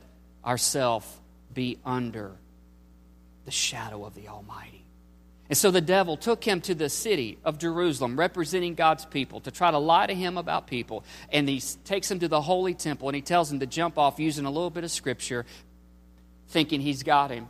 ourselves 0.45 1.07
be 1.55 1.79
under 1.85 2.33
the 3.45 3.53
shadow 3.53 4.05
of 4.05 4.16
the 4.16 4.27
Almighty. 4.27 4.85
And 5.51 5.59
so 5.59 5.73
the 5.73 5.81
devil 5.81 6.17
took 6.17 6.45
him 6.45 6.61
to 6.63 6.77
the 6.77 6.89
city 6.89 7.37
of 7.45 7.59
Jerusalem, 7.59 8.17
representing 8.17 8.77
God's 8.77 9.05
people, 9.05 9.41
to 9.41 9.51
try 9.51 9.73
to 9.73 9.79
lie 9.79 10.07
to 10.07 10.15
him 10.15 10.39
about 10.39 10.69
people. 10.69 11.05
And 11.29 11.49
he 11.49 11.61
takes 11.85 12.09
him 12.09 12.21
to 12.21 12.29
the 12.29 12.41
holy 12.41 12.73
temple 12.73 13.09
and 13.09 13.17
he 13.17 13.21
tells 13.21 13.51
him 13.51 13.59
to 13.59 13.67
jump 13.67 13.99
off 13.99 14.21
using 14.21 14.47
a 14.47 14.51
little 14.51 14.71
bit 14.71 14.85
of 14.85 14.93
scripture, 14.93 15.45
thinking 16.51 16.81
he's 16.81 17.03
got 17.03 17.33
him, 17.33 17.49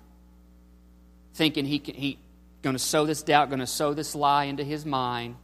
thinking 1.35 1.67
he 1.67 1.79
can, 1.79 1.95
he 1.95 2.19
going 2.63 2.75
to 2.75 2.83
sow 2.83 3.05
this 3.05 3.23
doubt, 3.23 3.51
going 3.51 3.61
to 3.61 3.67
sow 3.67 3.93
this 3.93 4.15
lie 4.15 4.45
into 4.45 4.65
his 4.65 4.87
mind. 4.87 5.37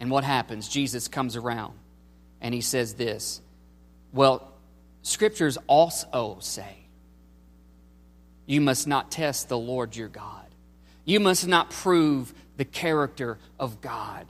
And 0.00 0.10
what 0.10 0.24
happens? 0.24 0.68
Jesus 0.68 1.06
comes 1.06 1.36
around 1.36 1.74
and 2.40 2.52
he 2.52 2.60
says 2.60 2.94
this. 2.94 3.40
Well, 4.12 4.52
scriptures 5.02 5.58
also 5.68 6.38
say 6.40 6.83
you 8.46 8.60
must 8.60 8.86
not 8.86 9.10
test 9.10 9.48
the 9.48 9.58
Lord 9.58 9.96
your 9.96 10.08
God. 10.08 10.46
You 11.04 11.20
must 11.20 11.46
not 11.46 11.70
prove 11.70 12.32
the 12.56 12.64
character 12.64 13.38
of 13.58 13.80
God. 13.80 14.26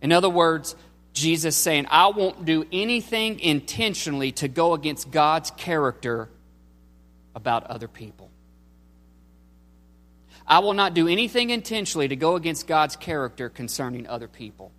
In 0.00 0.12
other 0.12 0.30
words, 0.30 0.76
Jesus 1.12 1.56
saying, 1.56 1.86
I 1.90 2.08
won't 2.08 2.44
do 2.44 2.64
anything 2.72 3.40
intentionally 3.40 4.32
to 4.32 4.48
go 4.48 4.74
against 4.74 5.10
God's 5.10 5.50
character 5.52 6.28
about 7.34 7.64
other 7.64 7.88
people. 7.88 8.30
I 10.46 10.60
will 10.60 10.72
not 10.72 10.94
do 10.94 11.08
anything 11.08 11.50
intentionally 11.50 12.08
to 12.08 12.16
go 12.16 12.36
against 12.36 12.66
God's 12.66 12.96
character 12.96 13.48
concerning 13.48 14.06
other 14.06 14.28
people. 14.28 14.72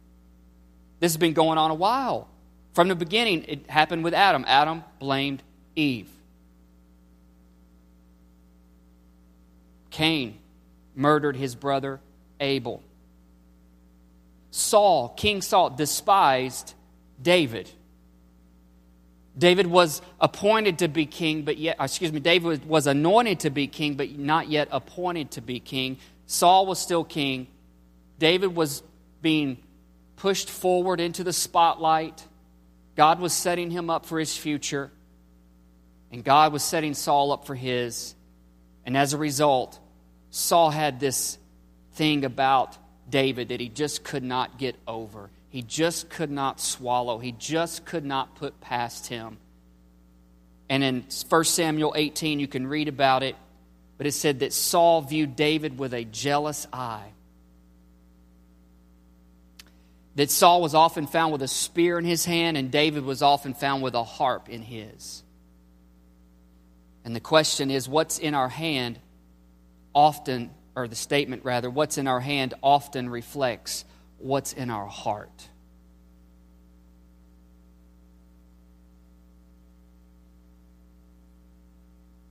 This 0.99 1.11
has 1.11 1.17
been 1.17 1.33
going 1.33 1.57
on 1.57 1.71
a 1.71 1.75
while. 1.75 2.27
From 2.73 2.87
the 2.87 2.95
beginning, 2.95 3.45
it 3.47 3.69
happened 3.69 4.03
with 4.03 4.13
Adam. 4.13 4.45
Adam 4.47 4.83
blamed 4.99 5.43
Eve. 5.75 6.09
Cain 9.89 10.37
murdered 10.95 11.35
his 11.35 11.55
brother 11.55 11.99
Abel. 12.39 12.83
Saul, 14.51 15.09
King 15.09 15.41
Saul, 15.41 15.69
despised 15.69 16.73
David. 17.21 17.69
David 19.37 19.67
was 19.67 20.01
appointed 20.19 20.79
to 20.79 20.87
be 20.87 21.05
king, 21.05 21.43
but 21.43 21.57
yet, 21.57 21.79
uh, 21.79 21.85
excuse 21.85 22.11
me, 22.11 22.19
David 22.19 22.65
was 22.65 22.87
anointed 22.87 23.41
to 23.41 23.49
be 23.49 23.67
king, 23.67 23.95
but 23.95 24.17
not 24.17 24.49
yet 24.49 24.67
appointed 24.71 25.31
to 25.31 25.41
be 25.41 25.59
king. 25.59 25.97
Saul 26.25 26.65
was 26.65 26.77
still 26.79 27.05
king. 27.05 27.47
David 28.17 28.55
was 28.55 28.83
being 29.21 29.57
pushed 30.17 30.49
forward 30.49 30.99
into 30.99 31.23
the 31.23 31.31
spotlight. 31.31 32.21
God 32.95 33.21
was 33.21 33.31
setting 33.31 33.71
him 33.71 33.89
up 33.89 34.05
for 34.05 34.19
his 34.19 34.35
future, 34.35 34.91
and 36.11 36.21
God 36.21 36.51
was 36.51 36.63
setting 36.63 36.93
Saul 36.93 37.31
up 37.31 37.45
for 37.45 37.55
his. 37.55 38.15
And 38.85 38.97
as 38.97 39.13
a 39.13 39.17
result, 39.17 39.78
Saul 40.31 40.69
had 40.69 40.99
this 40.99 41.37
thing 41.93 42.25
about 42.25 42.77
David 43.09 43.49
that 43.49 43.59
he 43.59 43.69
just 43.69 44.03
could 44.03 44.23
not 44.23 44.57
get 44.57 44.75
over. 44.87 45.29
He 45.49 45.61
just 45.61 46.09
could 46.09 46.29
not 46.29 46.59
swallow. 46.59 47.17
He 47.17 47.31
just 47.31 47.85
could 47.85 48.05
not 48.05 48.35
put 48.35 48.61
past 48.61 49.07
him. 49.07 49.37
And 50.69 50.83
in 50.83 51.05
1 51.27 51.43
Samuel 51.45 51.93
18, 51.95 52.39
you 52.39 52.47
can 52.47 52.67
read 52.67 52.87
about 52.87 53.23
it, 53.23 53.35
but 53.97 54.05
it 54.05 54.11
said 54.11 54.41
that 54.41 54.53
Saul 54.53 55.01
viewed 55.01 55.35
David 55.35 55.79
with 55.79 55.93
a 55.93 56.05
jealous 56.05 56.67
eye. 56.71 57.09
That 60.15 60.29
Saul 60.29 60.61
was 60.61 60.75
often 60.75 61.07
found 61.07 61.31
with 61.31 61.41
a 61.41 61.47
spear 61.47 61.97
in 61.97 62.05
his 62.05 62.25
hand, 62.25 62.55
and 62.55 62.69
David 62.69 63.03
was 63.03 63.23
often 63.23 63.55
found 63.55 63.81
with 63.81 63.95
a 63.95 64.03
harp 64.03 64.47
in 64.49 64.61
his. 64.61 65.23
And 67.03 67.15
the 67.15 67.19
question 67.19 67.71
is 67.71 67.89
what's 67.89 68.19
in 68.19 68.35
our 68.35 68.49
hand 68.49 68.99
often 69.93 70.51
or 70.75 70.87
the 70.87 70.95
statement 70.95 71.43
rather, 71.43 71.69
what's 71.69 71.97
in 71.97 72.07
our 72.07 72.19
hand 72.19 72.53
often 72.63 73.09
reflects 73.09 73.85
what's 74.17 74.53
in 74.53 74.69
our 74.69 74.87
heart. 74.87 75.49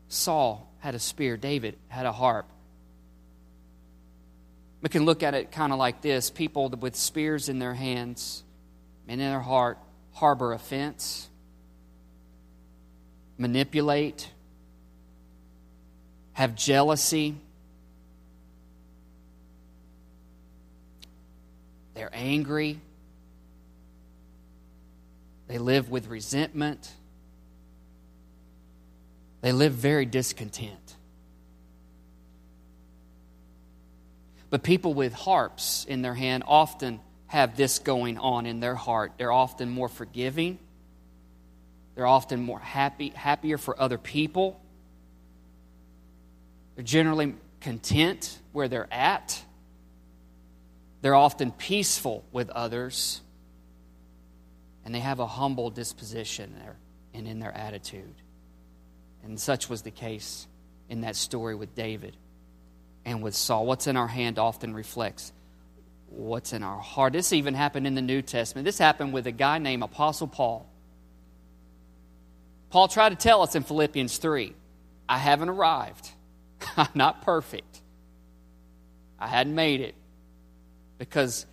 Saul 0.09 0.73
had 0.79 0.95
a 0.95 0.99
spear, 0.99 1.37
David 1.37 1.77
had 1.89 2.07
a 2.07 2.13
harp. 2.13 2.47
We 4.81 4.89
can 4.89 5.05
look 5.05 5.23
at 5.23 5.35
it 5.35 5.51
kind 5.51 5.73
of 5.73 5.79
like 5.79 6.01
this 6.01 6.31
people 6.31 6.69
with 6.71 6.97
spears 6.97 7.49
in 7.49 7.59
their 7.59 7.75
hands 7.75 8.43
and 9.07 9.21
in 9.21 9.31
their 9.31 9.41
heart 9.41 9.79
harbor 10.13 10.53
offense, 10.53 11.29
manipulate, 13.37 14.29
have 16.33 16.55
jealousy 16.57 17.37
They're 21.99 22.11
angry. 22.13 22.81
They 25.49 25.59
live 25.59 25.91
with 25.91 26.07
resentment. 26.07 26.93
They 29.41 29.51
live 29.51 29.73
very 29.73 30.07
discontent. 30.07 30.95
But 34.49 34.63
people 34.63 34.95
with 34.95 35.13
harps 35.13 35.85
in 35.87 36.03
their 36.03 36.15
hand 36.15 36.45
often 36.47 37.01
have 37.27 37.57
this 37.57 37.81
going 37.81 38.17
on 38.17 38.47
in 38.47 38.61
their 38.61 38.77
heart. 38.77 39.15
They're 39.19 39.33
often 39.33 39.69
more 39.69 39.89
forgiving. 39.89 40.61
They're 41.97 42.07
often 42.07 42.45
more 42.45 42.61
happy, 42.61 43.09
happier 43.09 43.59
for 43.59 43.81
other 43.83 43.99
people. 43.99 44.61
They're 46.77 46.85
generally 46.85 47.35
content 47.61 48.39
where 48.53 48.69
they're 48.69 48.87
at. 48.95 49.43
They're 51.01 51.15
often 51.15 51.53
peaceful 51.53 52.25
with 52.33 52.51
others, 52.51 53.21
and 54.85 54.95
they 54.95 55.01
have 55.01 55.21
a 55.21 55.27
humble 55.27 55.71
disposition 55.71 56.55
there 56.59 56.77
and 57.15 57.29
in 57.29 57.39
their 57.39 57.53
attitude. 57.53 58.15
And 59.23 59.39
such 59.39 59.69
was 59.69 59.83
the 59.83 59.91
case 59.91 60.47
in 60.89 61.03
that 61.03 61.17
story 61.17 61.55
with 61.55 61.75
David 61.75 62.17
and 63.05 63.23
with 63.23 63.35
Saul. 63.35 63.67
What's 63.67 63.87
in 63.87 63.97
our 63.97 64.09
hand 64.09 64.39
often 64.39 64.75
reflects 64.75 65.33
what's 66.11 66.53
in 66.53 66.63
our 66.63 66.79
heart. 66.79 67.13
This 67.13 67.33
even 67.33 67.55
happened 67.55 67.87
in 67.87 67.95
the 67.95 68.03
New 68.03 68.23
Testament. 68.23 68.65
This 68.65 68.79
happened 68.79 69.13
with 69.13 69.27
a 69.27 69.33
guy 69.33 69.59
named 69.59 69.83
Apostle 69.83 70.27
Paul. 70.27 70.69
Paul 72.71 72.89
tried 72.89 73.11
to 73.11 73.17
tell 73.17 73.43
us 73.43 73.55
in 73.55 73.63
Philippians 73.63 74.19
3 74.19 74.55
I 75.09 75.19
haven't 75.19 75.49
arrived, 75.49 76.11
I'm 76.77 76.89
not 76.95 77.23
perfect, 77.23 77.81
I 79.19 79.27
hadn't 79.27 79.55
made 79.55 79.81
it. 79.81 79.95
Because 80.99 81.47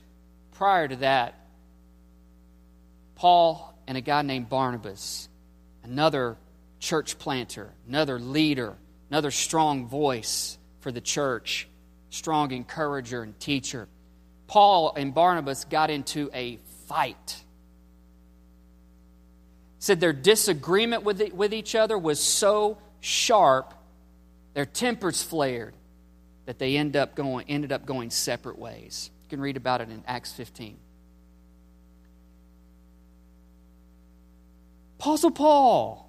prior 0.54 0.88
to 0.88 0.96
that, 0.98 1.36
Paul 3.16 3.74
and 3.88 3.98
a 3.98 4.02
guy 4.02 4.22
named 4.24 4.50
Barnabas, 4.50 5.30
another 5.84 6.38
church 6.80 7.18
planter, 7.18 7.72
another 7.88 8.20
leader, 8.20 8.76
another 9.10 9.32
strong 9.32 9.88
voice 9.88 10.58
for 10.82 10.92
the 10.92 11.02
church, 11.02 11.68
strong 12.10 12.52
encourager 12.52 13.24
and 13.24 13.40
teacher. 13.40 13.88
Paul 14.48 14.94
and 14.96 15.14
Barnabas 15.14 15.66
got 15.66 15.90
into 15.90 16.30
a 16.34 16.60
fight. 16.88 17.44
Said 19.80 20.00
their 20.00 20.14
disagreement 20.14 21.04
with, 21.04 21.20
the, 21.20 21.32
with 21.32 21.54
each 21.54 21.76
other 21.76 21.98
was 21.98 22.20
so 22.20 22.78
sharp, 23.00 23.74
their 24.54 24.66
tempers 24.66 25.22
flared, 25.22 25.76
that 26.46 26.60
they 26.60 26.78
end 26.78 26.96
up 26.96 27.16
going, 27.16 27.46
ended 27.50 27.72
up 27.72 27.86
going 27.86 28.10
separate 28.10 28.58
ways. 28.58 29.12
You 29.26 29.30
can 29.30 29.42
read 29.42 29.58
about 29.58 29.82
it 29.82 29.90
in 29.90 30.04
Acts 30.06 30.32
15. 30.34 30.78
Apostle 35.00 35.32
Paul, 35.32 36.08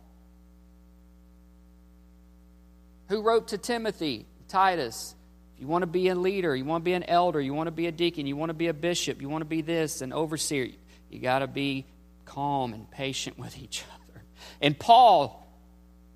who 3.09 3.23
wrote 3.23 3.49
to 3.49 3.59
Timothy, 3.59 4.27
Titus, 4.49 5.15
if 5.55 5.63
you 5.63 5.67
want 5.67 5.81
to 5.81 5.87
be 5.87 6.09
a 6.09 6.15
leader, 6.15 6.55
you 6.55 6.67
want 6.67 6.83
to 6.83 6.85
be 6.85 6.93
an 6.93 7.05
elder, 7.05 7.41
you 7.41 7.55
want 7.55 7.69
to 7.69 7.73
be 7.73 7.87
a 7.87 7.93
deacon, 7.93 8.27
you 8.27 8.37
want 8.37 8.51
to 8.51 8.55
be 8.55 8.67
a 8.67 8.75
bishop, 8.75 9.23
you 9.23 9.31
want 9.31 9.41
to 9.41 9.47
be 9.47 9.63
this, 9.63 10.03
an 10.03 10.13
overseer, 10.13 10.69
you 11.11 11.19
got 11.19 11.39
to 11.39 11.47
be 11.47 11.87
calm 12.27 12.75
and 12.75 12.91
patient 12.91 13.39
with 13.39 13.59
each 13.59 13.83
other. 13.95 14.23
And 14.61 14.79
Paul, 14.79 15.51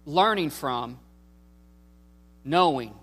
learning 0.04 0.50
from, 0.50 0.98
knowing, 2.44 2.94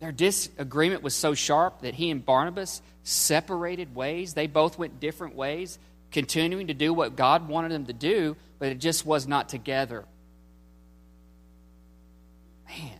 their 0.00 0.12
disagreement 0.12 1.02
was 1.02 1.14
so 1.14 1.34
sharp 1.34 1.82
that 1.82 1.94
he 1.94 2.10
and 2.10 2.24
Barnabas 2.24 2.82
separated 3.04 3.94
ways. 3.94 4.34
They 4.34 4.46
both 4.46 4.78
went 4.78 5.00
different 5.00 5.34
ways, 5.34 5.78
continuing 6.10 6.66
to 6.66 6.74
do 6.74 6.92
what 6.92 7.16
God 7.16 7.48
wanted 7.48 7.72
them 7.72 7.86
to 7.86 7.92
do, 7.92 8.36
but 8.58 8.68
it 8.68 8.78
just 8.78 9.06
was 9.06 9.26
not 9.26 9.48
together. 9.48 10.04
Man. 12.68 12.98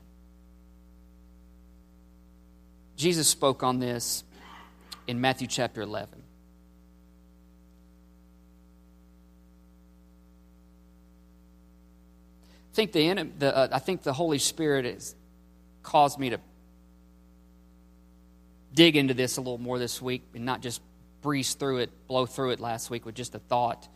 Jesus 2.96 3.28
spoke 3.28 3.62
on 3.62 3.80
this 3.80 4.24
in 5.06 5.20
Matthew 5.20 5.46
chapter 5.46 5.82
11. 5.82 6.22
I 12.72 12.74
think 12.74 12.92
the, 12.92 13.28
the 13.38 13.56
uh, 13.56 13.68
I 13.70 13.78
think 13.78 14.02
the 14.02 14.12
Holy 14.12 14.38
Spirit 14.38 14.84
has 14.84 15.14
caused 15.82 16.18
me 16.18 16.30
to 16.30 16.40
dig 18.74 18.96
into 18.96 19.14
this 19.14 19.36
a 19.36 19.40
little 19.40 19.58
more 19.58 19.78
this 19.78 20.02
week 20.02 20.22
and 20.34 20.44
not 20.44 20.60
just 20.60 20.82
breeze 21.22 21.54
through 21.54 21.78
it, 21.78 21.90
blow 22.06 22.26
through 22.26 22.50
it 22.50 22.60
last 22.60 22.90
week 22.90 23.06
with 23.06 23.14
just 23.14 23.34
a 23.34 23.38
thought, 23.38 23.88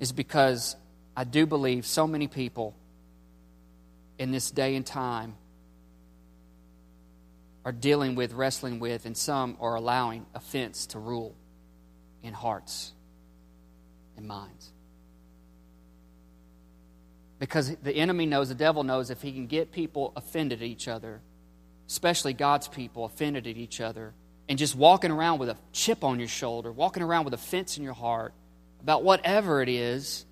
is 0.00 0.12
because 0.12 0.76
I 1.16 1.24
do 1.24 1.46
believe 1.46 1.86
so 1.86 2.06
many 2.06 2.26
people 2.26 2.76
in 4.18 4.32
this 4.32 4.50
day 4.50 4.74
and 4.76 4.84
time 4.84 5.34
are 7.64 7.72
dealing 7.72 8.14
with, 8.14 8.32
wrestling 8.32 8.78
with, 8.78 9.06
and 9.06 9.16
some 9.16 9.56
are 9.60 9.74
allowing 9.74 10.26
offense 10.34 10.86
to 10.86 10.98
rule 10.98 11.34
in 12.22 12.32
hearts 12.32 12.92
and 14.16 14.26
minds. 14.26 14.72
Because 17.38 17.74
the 17.76 17.94
enemy 17.94 18.24
knows, 18.24 18.48
the 18.48 18.54
devil 18.54 18.82
knows, 18.84 19.10
if 19.10 19.20
he 19.20 19.32
can 19.32 19.46
get 19.46 19.72
people 19.72 20.12
offended 20.16 20.60
at 20.60 20.66
each 20.66 20.88
other, 20.88 21.20
especially 21.88 22.32
God's 22.32 22.68
people, 22.68 23.04
offended 23.04 23.46
at 23.46 23.56
each 23.56 23.80
other, 23.80 24.12
and 24.48 24.58
just 24.58 24.74
walking 24.74 25.10
around 25.10 25.38
with 25.38 25.48
a 25.48 25.56
chip 25.72 26.04
on 26.04 26.18
your 26.18 26.28
shoulder, 26.28 26.70
walking 26.70 27.02
around 27.02 27.24
with 27.24 27.34
a 27.34 27.38
fence 27.38 27.76
in 27.76 27.84
your 27.84 27.94
heart 27.94 28.32
about 28.80 29.02
whatever 29.02 29.62
it 29.62 29.68
is, 29.68 30.24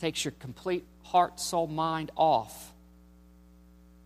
takes 0.00 0.24
your 0.24 0.32
complete 0.40 0.84
heart, 1.04 1.38
soul, 1.40 1.66
mind 1.66 2.10
off 2.16 2.72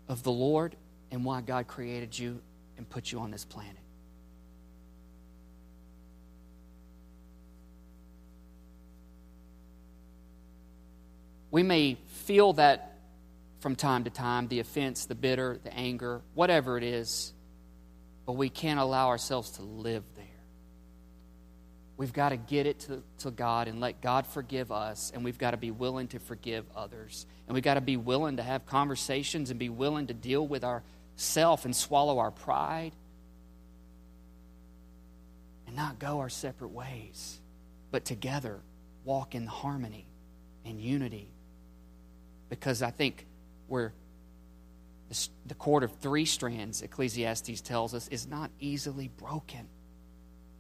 of 0.09 0.23
the 0.23 0.33
Lord 0.33 0.77
and 1.11 1.25
why 1.25 1.41
God 1.41 1.67
created 1.67 2.19
you 2.19 2.41
and 2.77 2.89
put 2.89 3.11
you 3.11 3.21
on 3.21 3.31
this 3.31 3.45
planet. 3.45 3.77
We 11.51 11.63
may 11.63 11.97
feel 12.25 12.53
that 12.55 12.90
from 13.61 13.77
time 13.77 14.05
to 14.05 14.11
time 14.11 14.49
the 14.49 14.61
offense, 14.61 15.07
the 15.07 15.15
bitter, 15.15 15.59
the 15.63 15.73
anger, 15.73 16.23
whatever 16.35 16.77
it 16.77 16.83
is, 16.83 17.33
but 18.27 18.33
we 18.33 18.49
can't 18.49 18.81
allow 18.81 19.09
ourselves 19.09 19.53
to 19.53 19.63
live 19.63 20.05
there. 20.17 20.27
We've 21.97 22.13
got 22.13 22.31
to 22.31 22.39
get 22.39 22.67
it 22.67 22.81
to, 22.81 23.03
to 23.19 23.31
God 23.31 23.69
and 23.69 23.79
let 23.79 24.01
God 24.01 24.27
forgive 24.27 24.73
us, 24.73 25.13
and 25.15 25.23
we've 25.23 25.37
got 25.37 25.51
to 25.51 25.59
be 25.59 25.71
willing 25.71 26.09
to 26.09 26.19
forgive 26.19 26.65
others. 26.75 27.27
And 27.47 27.55
we've 27.55 27.63
got 27.63 27.75
to 27.75 27.83
be 27.83 27.99
willing 27.99 28.39
to 28.39 28.43
have 28.43 28.65
conversations 28.65 29.51
and 29.51 29.59
be 29.59 29.69
willing 29.69 30.07
to 30.07 30.15
deal 30.15 30.47
with 30.47 30.65
ourself 30.65 31.67
and 31.67 31.77
swallow 31.77 32.19
our 32.19 32.31
pride 32.31 32.93
and 35.67 35.77
not 35.77 35.99
go 35.99 36.21
our 36.21 36.31
separate 36.31 36.71
ways, 36.71 37.39
but 37.91 38.07
together 38.07 38.61
walk 39.05 39.35
in 39.35 39.47
harmony 39.47 40.07
and 40.65 40.81
unity. 40.81 41.29
Because 42.49 42.81
I 42.81 42.91
think 42.91 43.27
we're 43.71 43.93
the 45.47 45.55
cord 45.55 45.83
of 45.83 45.93
three 45.97 46.25
strands, 46.25 46.83
Ecclesiastes 46.83 47.61
tells 47.63 47.95
us, 47.95 48.07
is 48.09 48.29
not 48.29 48.51
easily 48.61 49.09
broken 49.09 49.67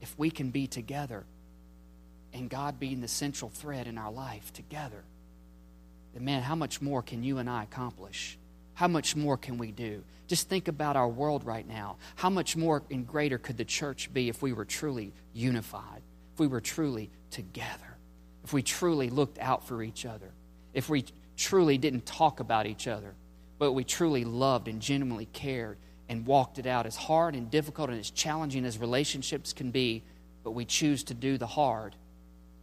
if 0.00 0.18
we 0.18 0.30
can 0.30 0.50
be 0.50 0.66
together 0.66 1.24
and 2.32 2.48
God 2.48 2.80
being 2.80 3.00
the 3.00 3.08
central 3.08 3.50
thread 3.50 3.86
in 3.86 3.98
our 3.98 4.10
life 4.10 4.52
together, 4.52 5.04
then 6.14 6.24
man, 6.24 6.42
how 6.42 6.54
much 6.54 6.80
more 6.80 7.02
can 7.02 7.22
you 7.22 7.38
and 7.38 7.48
I 7.48 7.62
accomplish? 7.62 8.38
How 8.74 8.88
much 8.88 9.14
more 9.14 9.36
can 9.36 9.58
we 9.58 9.72
do? 9.72 10.02
Just 10.26 10.48
think 10.48 10.68
about 10.68 10.96
our 10.96 11.08
world 11.08 11.44
right 11.44 11.66
now. 11.66 11.96
How 12.14 12.30
much 12.30 12.56
more 12.56 12.82
and 12.90 13.06
greater 13.06 13.36
could 13.36 13.56
the 13.56 13.64
church 13.64 14.12
be 14.12 14.28
if 14.28 14.42
we 14.42 14.52
were 14.52 14.64
truly 14.64 15.12
unified, 15.34 16.02
if 16.34 16.40
we 16.40 16.46
were 16.46 16.60
truly 16.60 17.10
together, 17.30 17.98
if 18.44 18.52
we 18.52 18.62
truly 18.62 19.10
looked 19.10 19.38
out 19.38 19.66
for 19.66 19.82
each 19.82 20.06
other, 20.06 20.30
if 20.72 20.88
we 20.88 21.04
truly 21.40 21.78
didn't 21.78 22.04
talk 22.04 22.38
about 22.38 22.66
each 22.66 22.86
other, 22.86 23.14
but 23.58 23.72
we 23.72 23.82
truly 23.82 24.24
loved 24.24 24.68
and 24.68 24.80
genuinely 24.80 25.26
cared 25.32 25.78
and 26.08 26.26
walked 26.26 26.58
it 26.58 26.66
out 26.66 26.84
as 26.86 26.96
hard 26.96 27.34
and 27.34 27.50
difficult 27.50 27.88
and 27.88 27.98
as 27.98 28.10
challenging 28.10 28.64
as 28.66 28.78
relationships 28.78 29.54
can 29.54 29.70
be, 29.70 30.02
but 30.44 30.50
we 30.50 30.66
choose 30.66 31.02
to 31.04 31.14
do 31.14 31.38
the 31.38 31.46
hard 31.46 31.96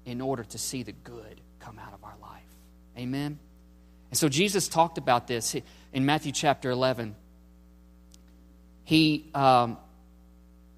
in 0.06 0.22
order 0.22 0.44
to 0.44 0.58
see 0.60 0.84
the 0.84 0.92
good 0.92 1.42
come 1.60 1.80
out 1.80 1.94
of 1.94 2.04
our 2.04 2.16
life. 2.22 2.44
Amen? 2.98 3.40
And 4.12 4.18
so 4.18 4.30
Jesus 4.30 4.68
talked 4.68 5.00
about 5.00 5.28
this 5.28 5.56
in 5.92 6.06
Matthew 6.06 6.32
chapter 6.32 6.70
11. 6.70 7.16
He, 8.84 9.26
um, 9.34 9.78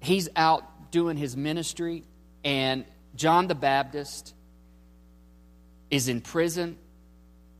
he's 0.00 0.28
out 0.34 0.90
doing 0.90 1.18
his 1.18 1.36
ministry, 1.36 2.04
and 2.44 2.86
John 3.14 3.46
the 3.46 3.54
Baptist 3.54 4.34
is 5.90 6.08
in 6.08 6.22
prison 6.22 6.78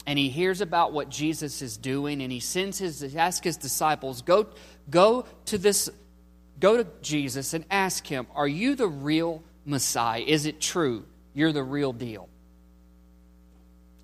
and 0.07 0.19
he 0.19 0.29
hears 0.29 0.61
about 0.61 0.93
what 0.93 1.09
Jesus 1.09 1.63
is 1.63 1.77
doing, 1.77 2.23
and 2.23 2.33
he 2.33 2.41
sends 2.41 2.79
his 2.79 3.15
ask 3.17 3.45
his 3.45 3.57
disciples, 3.57 4.23
go, 4.23 4.49
go 4.89 5.27
to 5.47 5.59
this, 5.59 5.91
go 6.59 6.79
to 6.79 6.87
Jesus 7.03 7.55
and 7.55 7.65
ask 7.71 8.07
him, 8.07 8.27
Are 8.35 8.49
you 8.49 8.75
the 8.75 8.89
real 8.89 9.43
Messiah? 9.65 10.21
Is 10.21 10.47
it 10.47 10.61
true? 10.61 11.05
You're 11.35 11.53
the 11.53 11.63
real 11.63 11.93
deal. 11.93 12.29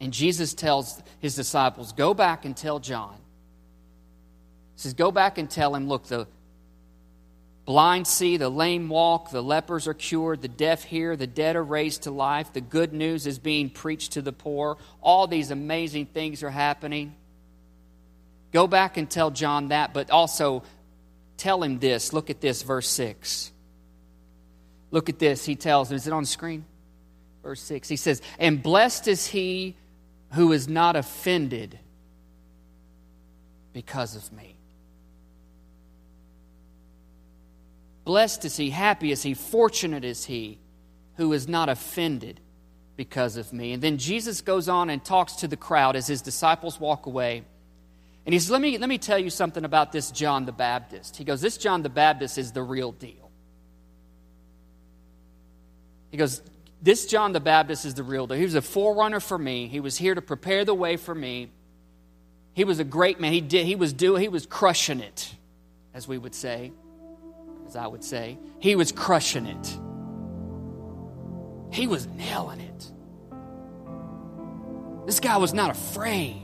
And 0.01 0.13
Jesus 0.13 0.55
tells 0.55 1.03
his 1.21 1.35
disciples, 1.35 1.93
Go 1.93 2.15
back 2.15 2.45
and 2.45 2.57
tell 2.57 2.79
John. 2.79 3.17
He 4.75 4.83
says, 4.83 4.95
Go 4.95 5.11
back 5.11 5.39
and 5.39 5.51
tell 5.51 5.75
him, 5.75 5.89
look, 5.89 6.07
the 6.07 6.29
blind 7.67 8.07
see, 8.07 8.37
the 8.37 8.49
lame 8.49 8.89
walk, 8.89 9.31
the 9.31 9.43
lepers 9.43 9.87
are 9.87 9.95
cured, 9.95 10.41
the 10.41 10.49
deaf 10.49 10.85
hear, 10.85 11.17
the 11.17 11.27
dead 11.27 11.57
are 11.57 11.65
raised 11.65 12.05
to 12.05 12.11
life, 12.11 12.53
the 12.53 12.61
good 12.61 12.93
news 12.93 13.27
is 13.27 13.39
being 13.39 13.69
preached 13.69 14.13
to 14.13 14.23
the 14.23 14.33
poor. 14.33 14.79
All 15.03 15.27
these 15.27 15.51
amazing 15.51 16.07
things 16.07 16.43
are 16.43 16.51
happening. 16.51 17.15
Go 18.53 18.67
back 18.67 18.97
and 18.97 19.11
tell 19.11 19.31
John 19.31 19.69
that, 19.69 19.93
but 19.93 20.11
also 20.11 20.63
tell 21.37 21.63
him 21.63 21.81
this. 21.81 22.13
Look 22.13 22.31
at 22.31 22.41
this, 22.41 22.63
verse 22.63 22.89
6. 22.89 23.53
Look 24.93 25.09
at 25.09 25.19
this. 25.19 25.45
He 25.45 25.57
tells 25.57 25.91
him, 25.91 25.97
is 25.97 26.07
it 26.07 26.13
on 26.13 26.23
the 26.23 26.29
screen? 26.29 26.65
Verse 27.43 27.61
6. 27.61 27.89
He 27.89 27.97
says, 27.97 28.23
And 28.39 28.63
blessed 28.63 29.09
is 29.09 29.27
he 29.27 29.77
who 30.33 30.53
is 30.53 30.69
not 30.69 30.97
offended 30.97 31.79
because 33.73 34.17
of 34.17 34.33
me. 34.33 34.56
Blessed 38.07 38.45
is 38.45 38.57
he, 38.57 38.71
happy 38.71 39.11
is 39.11 39.25
he, 39.25 39.35
fortunate 39.35 40.05
is 40.05 40.25
he 40.25 40.61
who 41.16 41.33
is 41.33 41.49
not 41.49 41.69
offended 41.69 42.40
because 42.95 43.37
of 43.37 43.53
me. 43.53 43.73
And 43.73 43.83
then 43.83 43.99
Jesus 43.99 44.42
goes 44.42 44.69
on 44.69 44.90
and 44.90 45.05
talks 45.05 45.33
to 45.37 45.49
the 45.49 45.57
crowd 45.57 45.97
as 45.97 46.07
his 46.07 46.23
disciples 46.23 46.79
walk 46.79 47.07
away. 47.07 47.42
And 48.25 48.33
he 48.33 48.38
says, 48.38 48.53
let 48.53 48.61
me, 48.61 48.79
let 48.79 48.88
me 48.88 48.99
tell 48.99 49.19
you 49.19 49.29
something 49.29 49.64
about 49.64 49.90
this 49.90 50.12
John 50.12 50.47
the 50.47 50.53
Baptist. 50.53 51.16
He 51.16 51.25
goes, 51.25 51.40
This 51.40 51.57
John 51.57 51.83
the 51.83 51.88
Baptist 51.88 52.38
is 52.38 52.53
the 52.53 52.62
real 52.62 52.92
deal. 52.92 53.33
He 56.12 56.16
goes, 56.16 56.42
This 56.81 57.07
John 57.07 57.33
the 57.33 57.40
Baptist 57.40 57.85
is 57.85 57.95
the 57.95 58.05
real 58.05 58.29
deal. 58.29 58.37
He 58.37 58.45
was 58.45 58.55
a 58.55 58.62
forerunner 58.62 59.19
for 59.19 59.37
me. 59.37 59.66
He 59.66 59.81
was 59.81 59.97
here 59.97 60.14
to 60.14 60.23
prepare 60.23 60.64
the 60.64 60.75
way 60.75 60.97
for 60.97 61.14
me. 61.14 61.51
He 62.55 62.62
was 62.62 62.79
a 62.79 62.85
great 62.85 63.19
man. 63.19 63.33
He 63.33 63.40
did 63.40 63.66
he 63.66 63.75
was 63.75 63.92
doing 63.92 64.23
he 64.23 64.29
was 64.29 64.47
crushing 64.47 65.01
it, 65.01 65.35
as 65.92 66.07
we 66.07 66.19
would 66.19 66.35
say 66.35 66.71
as 67.67 67.77
I 67.77 67.87
would 67.87 68.05
say. 68.05 68.39
He 68.59 68.77
was 68.77 68.93
crushing 68.93 69.47
it, 69.47 69.79
he 71.73 71.87
was 71.87 72.07
nailing 72.07 72.61
it. 72.61 72.93
This 75.07 75.21
guy 75.21 75.37
was 75.37 75.55
not 75.55 75.71
afraid. 75.71 76.43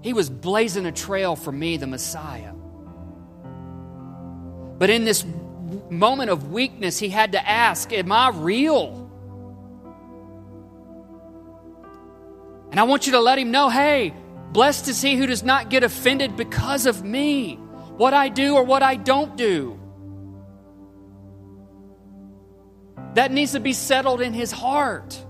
He 0.00 0.12
was 0.12 0.30
blazing 0.30 0.86
a 0.86 0.92
trail 0.92 1.36
for 1.36 1.52
me, 1.52 1.76
the 1.76 1.86
Messiah. 1.86 2.52
But 4.78 4.90
in 4.90 5.04
this 5.04 5.26
moment 5.90 6.30
of 6.30 6.50
weakness, 6.52 6.98
he 6.98 7.08
had 7.08 7.32
to 7.32 7.46
ask, 7.46 7.92
Am 7.92 8.10
I 8.12 8.30
real? 8.30 9.10
And 12.70 12.78
I 12.78 12.84
want 12.84 13.06
you 13.06 13.12
to 13.12 13.20
let 13.20 13.38
him 13.38 13.50
know 13.50 13.68
hey, 13.68 14.14
blessed 14.52 14.88
is 14.88 15.02
he 15.02 15.16
who 15.16 15.26
does 15.26 15.42
not 15.42 15.68
get 15.68 15.82
offended 15.82 16.36
because 16.36 16.86
of 16.86 17.02
me 17.02 17.58
what 17.98 18.14
I 18.14 18.28
do 18.28 18.54
or 18.54 18.62
what 18.62 18.82
I 18.82 18.94
don't 18.94 19.36
do. 19.36 19.78
That 23.14 23.32
needs 23.32 23.52
to 23.52 23.60
be 23.60 23.72
settled 23.72 24.20
in 24.20 24.32
his 24.32 24.52
heart. 24.52 25.20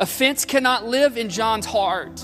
Offense 0.00 0.44
cannot 0.44 0.86
live 0.86 1.16
in 1.16 1.28
John's 1.28 1.66
heart. 1.66 2.20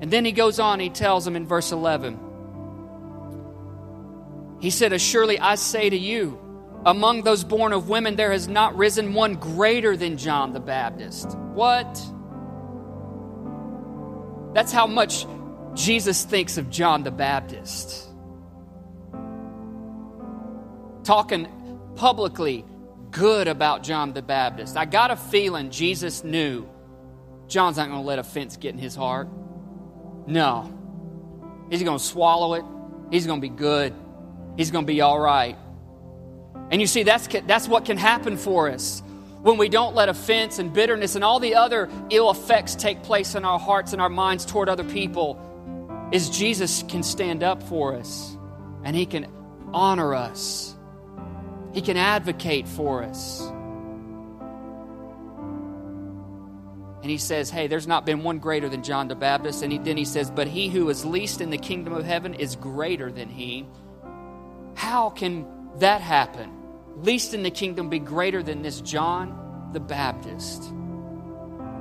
And 0.00 0.10
then 0.10 0.24
he 0.24 0.32
goes 0.32 0.58
on, 0.58 0.80
he 0.80 0.88
tells 0.88 1.26
him 1.26 1.36
in 1.36 1.46
verse 1.46 1.70
11. 1.70 2.18
He 4.60 4.70
said, 4.70 4.94
As 4.94 5.02
surely 5.02 5.38
I 5.38 5.56
say 5.56 5.90
to 5.90 5.96
you, 5.96 6.38
among 6.84 7.22
those 7.22 7.44
born 7.44 7.72
of 7.72 7.88
women, 7.88 8.16
there 8.16 8.32
has 8.32 8.48
not 8.48 8.76
risen 8.76 9.14
one 9.14 9.34
greater 9.34 9.96
than 9.96 10.16
John 10.16 10.52
the 10.52 10.60
Baptist. 10.60 11.36
What? 11.54 11.86
That's 14.54 14.72
how 14.72 14.86
much 14.86 15.26
Jesus 15.74 16.24
thinks 16.24 16.58
of 16.58 16.70
John 16.70 17.02
the 17.02 17.10
Baptist. 17.10 18.08
Talking 21.04 21.48
publicly 21.96 22.64
good 23.10 23.48
about 23.48 23.82
John 23.82 24.12
the 24.12 24.22
Baptist. 24.22 24.76
I 24.76 24.84
got 24.84 25.10
a 25.10 25.16
feeling 25.16 25.70
Jesus 25.70 26.22
knew 26.24 26.68
John's 27.48 27.76
not 27.76 27.88
going 27.88 28.00
to 28.00 28.06
let 28.06 28.18
offense 28.18 28.56
get 28.56 28.74
in 28.74 28.78
his 28.78 28.94
heart. 28.94 29.28
No. 30.26 30.72
He's 31.70 31.82
going 31.82 31.98
to 31.98 32.04
swallow 32.04 32.54
it. 32.54 32.64
He's 33.10 33.26
going 33.26 33.40
to 33.40 33.48
be 33.48 33.54
good. 33.54 33.94
He's 34.56 34.70
going 34.70 34.84
to 34.84 34.92
be 34.92 35.00
all 35.00 35.18
right. 35.18 35.56
And 36.70 36.80
you 36.80 36.86
see, 36.86 37.02
that's, 37.02 37.28
that's 37.46 37.66
what 37.66 37.84
can 37.84 37.96
happen 37.96 38.36
for 38.36 38.68
us 38.68 39.02
when 39.42 39.56
we 39.56 39.68
don't 39.68 39.94
let 39.94 40.08
offense 40.08 40.58
and 40.58 40.72
bitterness 40.72 41.14
and 41.14 41.24
all 41.24 41.38
the 41.38 41.54
other 41.54 41.88
ill 42.10 42.30
effects 42.30 42.74
take 42.74 43.02
place 43.02 43.34
in 43.34 43.44
our 43.44 43.58
hearts 43.58 43.92
and 43.92 44.02
our 44.02 44.08
minds 44.08 44.44
toward 44.44 44.68
other 44.68 44.84
people 44.84 46.08
is 46.12 46.28
Jesus 46.30 46.82
can 46.88 47.02
stand 47.02 47.42
up 47.42 47.62
for 47.62 47.94
us 47.94 48.36
and 48.84 48.96
he 48.96 49.06
can 49.06 49.26
honor 49.72 50.14
us. 50.14 50.74
He 51.72 51.82
can 51.82 51.96
advocate 51.96 52.66
for 52.66 53.02
us. 53.04 53.40
And 57.00 57.10
he 57.10 57.18
says, 57.18 57.48
Hey, 57.50 57.68
there's 57.68 57.86
not 57.86 58.04
been 58.04 58.24
one 58.24 58.38
greater 58.38 58.68
than 58.68 58.82
John 58.82 59.06
the 59.06 59.14
Baptist. 59.14 59.62
And 59.62 59.72
he, 59.72 59.78
then 59.78 59.96
he 59.96 60.04
says, 60.04 60.30
But 60.30 60.48
he 60.48 60.68
who 60.68 60.88
is 60.88 61.04
least 61.04 61.40
in 61.40 61.50
the 61.50 61.58
kingdom 61.58 61.92
of 61.92 62.04
heaven 62.04 62.34
is 62.34 62.56
greater 62.56 63.12
than 63.12 63.28
he. 63.28 63.66
How 64.74 65.10
can 65.10 65.46
that 65.76 66.00
happen? 66.00 66.57
Least 67.02 67.32
in 67.32 67.42
the 67.42 67.50
kingdom 67.50 67.88
be 67.88 67.98
greater 67.98 68.42
than 68.42 68.62
this 68.62 68.80
John 68.80 69.70
the 69.72 69.80
Baptist? 69.80 70.72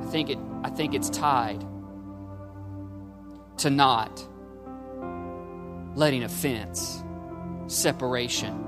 I 0.01 0.05
think, 0.11 0.29
it, 0.29 0.37
I 0.63 0.69
think 0.69 0.93
it's 0.93 1.09
tied 1.09 1.65
to 3.57 3.69
not 3.69 4.27
letting 5.95 6.23
offense, 6.23 7.03
separation, 7.65 8.63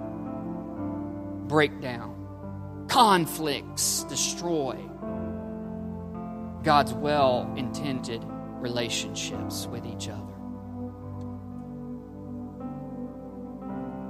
breakdown, 1.47 2.15
conflicts 2.87 4.03
destroy 4.05 4.75
God's 6.63 6.93
well 6.93 7.53
intended 7.55 8.23
relationships 8.59 9.67
with 9.67 9.85
each 9.85 10.09
other. 10.09 10.33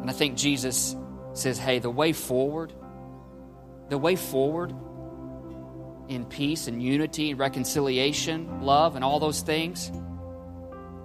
And 0.01 0.09
I 0.09 0.13
think 0.13 0.37
Jesus 0.37 0.95
says, 1.39 1.57
hey, 1.57 1.79
the 1.79 1.89
way 1.89 2.13
forward, 2.13 2.73
the 3.89 3.97
way 3.97 4.15
forward 4.15 4.73
in 6.07 6.25
peace 6.25 6.67
and 6.67 6.81
unity 6.81 7.31
and 7.31 7.39
reconciliation, 7.39 8.61
love, 8.61 8.95
and 8.95 9.03
all 9.03 9.19
those 9.19 9.41
things 9.41 9.91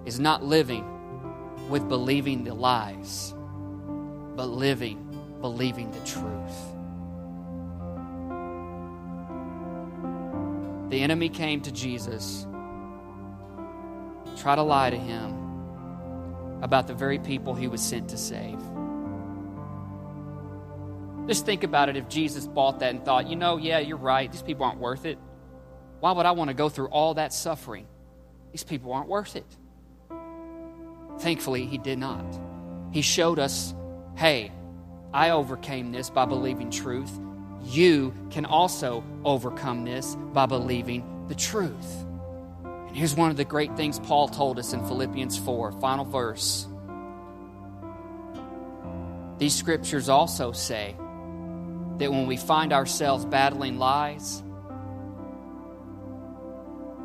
is 0.05 0.19
not 0.19 0.43
living 0.43 0.83
with 1.69 1.87
believing 1.87 2.43
the 2.43 2.53
lies, 2.53 3.33
but 4.35 4.47
living 4.47 5.01
believing 5.41 5.91
the 5.91 5.99
truth. 5.99 6.71
The 10.89 11.01
enemy 11.01 11.29
came 11.29 11.61
to 11.61 11.71
Jesus, 11.71 12.47
try 14.37 14.55
to 14.55 14.63
lie 14.63 14.89
to 14.89 14.97
him 14.97 16.61
about 16.61 16.87
the 16.87 16.93
very 16.93 17.19
people 17.19 17.53
he 17.53 17.67
was 17.67 17.81
sent 17.81 18.09
to 18.09 18.17
save. 18.17 18.59
Just 21.27 21.45
think 21.45 21.63
about 21.63 21.89
it 21.89 21.97
if 21.97 22.07
Jesus 22.07 22.45
bought 22.45 22.79
that 22.79 22.91
and 22.91 23.03
thought, 23.03 23.27
you 23.27 23.35
know, 23.35 23.57
yeah, 23.57 23.79
you're 23.79 23.97
right, 23.97 24.31
these 24.31 24.43
people 24.43 24.65
aren't 24.65 24.79
worth 24.79 25.05
it. 25.05 25.17
Why 25.99 26.11
would 26.11 26.25
I 26.25 26.31
want 26.31 26.49
to 26.49 26.53
go 26.53 26.69
through 26.69 26.87
all 26.87 27.15
that 27.15 27.33
suffering? 27.33 27.87
These 28.51 28.63
people 28.63 28.93
aren't 28.93 29.09
worth 29.09 29.35
it. 29.35 29.45
Thankfully, 31.19 31.65
he 31.65 31.77
did 31.77 31.97
not. 31.97 32.25
He 32.91 33.01
showed 33.01 33.39
us 33.39 33.73
hey, 34.15 34.51
I 35.13 35.31
overcame 35.31 35.91
this 35.91 36.09
by 36.09 36.25
believing 36.25 36.69
truth. 36.69 37.11
You 37.63 38.13
can 38.29 38.45
also 38.45 39.03
overcome 39.25 39.83
this 39.83 40.15
by 40.33 40.45
believing 40.45 41.25
the 41.27 41.35
truth. 41.35 42.05
And 42.63 42.95
here's 42.95 43.15
one 43.15 43.31
of 43.31 43.37
the 43.37 43.43
great 43.43 43.75
things 43.75 43.99
Paul 43.99 44.27
told 44.27 44.59
us 44.59 44.71
in 44.71 44.85
Philippians 44.85 45.37
4, 45.39 45.73
final 45.73 46.05
verse. 46.05 46.67
These 49.37 49.55
scriptures 49.55 50.07
also 50.07 50.51
say 50.51 50.95
that 51.97 52.11
when 52.11 52.27
we 52.27 52.37
find 52.37 52.73
ourselves 52.73 53.25
battling 53.25 53.77
lies, 53.77 54.41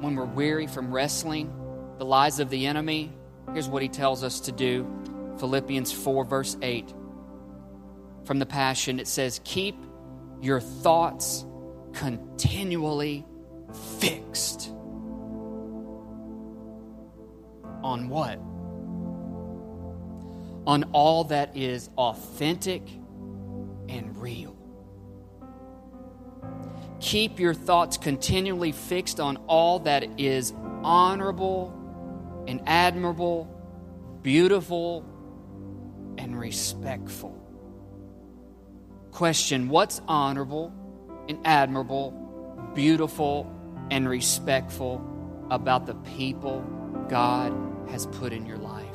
when 0.01 0.17
we're 0.17 0.25
weary 0.25 0.67
from 0.67 0.93
wrestling 0.93 1.55
the 1.99 2.05
lies 2.05 2.41
of 2.41 2.49
the 2.49 2.67
enemy, 2.67 3.13
Here's 3.53 3.69
what 3.69 3.83
he 3.83 3.89
tells 3.89 4.23
us 4.23 4.41
to 4.41 4.53
do 4.53 4.87
Philippians 5.39 5.93
4, 5.93 6.25
verse 6.25 6.57
8. 6.63 6.95
From 8.25 8.39
the 8.39 8.47
Passion, 8.47 9.01
it 9.01 9.09
says, 9.09 9.41
Keep 9.45 9.77
your 10.41 10.61
thoughts 10.61 11.45
continually 11.93 13.27
fixed. 13.99 14.69
On 17.83 18.09
what? 18.09 18.39
On 20.67 20.85
all 20.93 21.25
that 21.25 21.57
is 21.57 21.89
authentic 21.97 22.83
and 23.89 24.17
real. 24.21 24.57
Keep 27.01 27.41
your 27.41 27.55
thoughts 27.55 27.97
continually 27.97 28.73
fixed 28.73 29.21
on 29.21 29.39
all 29.47 29.81
that 29.81 30.21
is 30.21 30.53
honorable 30.83 31.75
and 32.47 32.61
admirable, 32.67 33.49
beautiful, 34.23 35.05
and 36.19 36.39
respectful. 36.39 37.37
Question 39.13 39.69
What's 39.71 40.01
honorable 40.07 40.75
and 41.29 41.39
admirable, 41.47 42.13
beautiful, 42.75 43.51
and 43.91 44.09
respectful 44.09 45.03
about 45.51 45.87
the 45.87 45.95
people 45.95 46.61
God 47.09 47.53
has 47.91 48.07
put 48.07 48.33
in 48.33 48.45
your 48.45 48.59
life? 48.59 48.87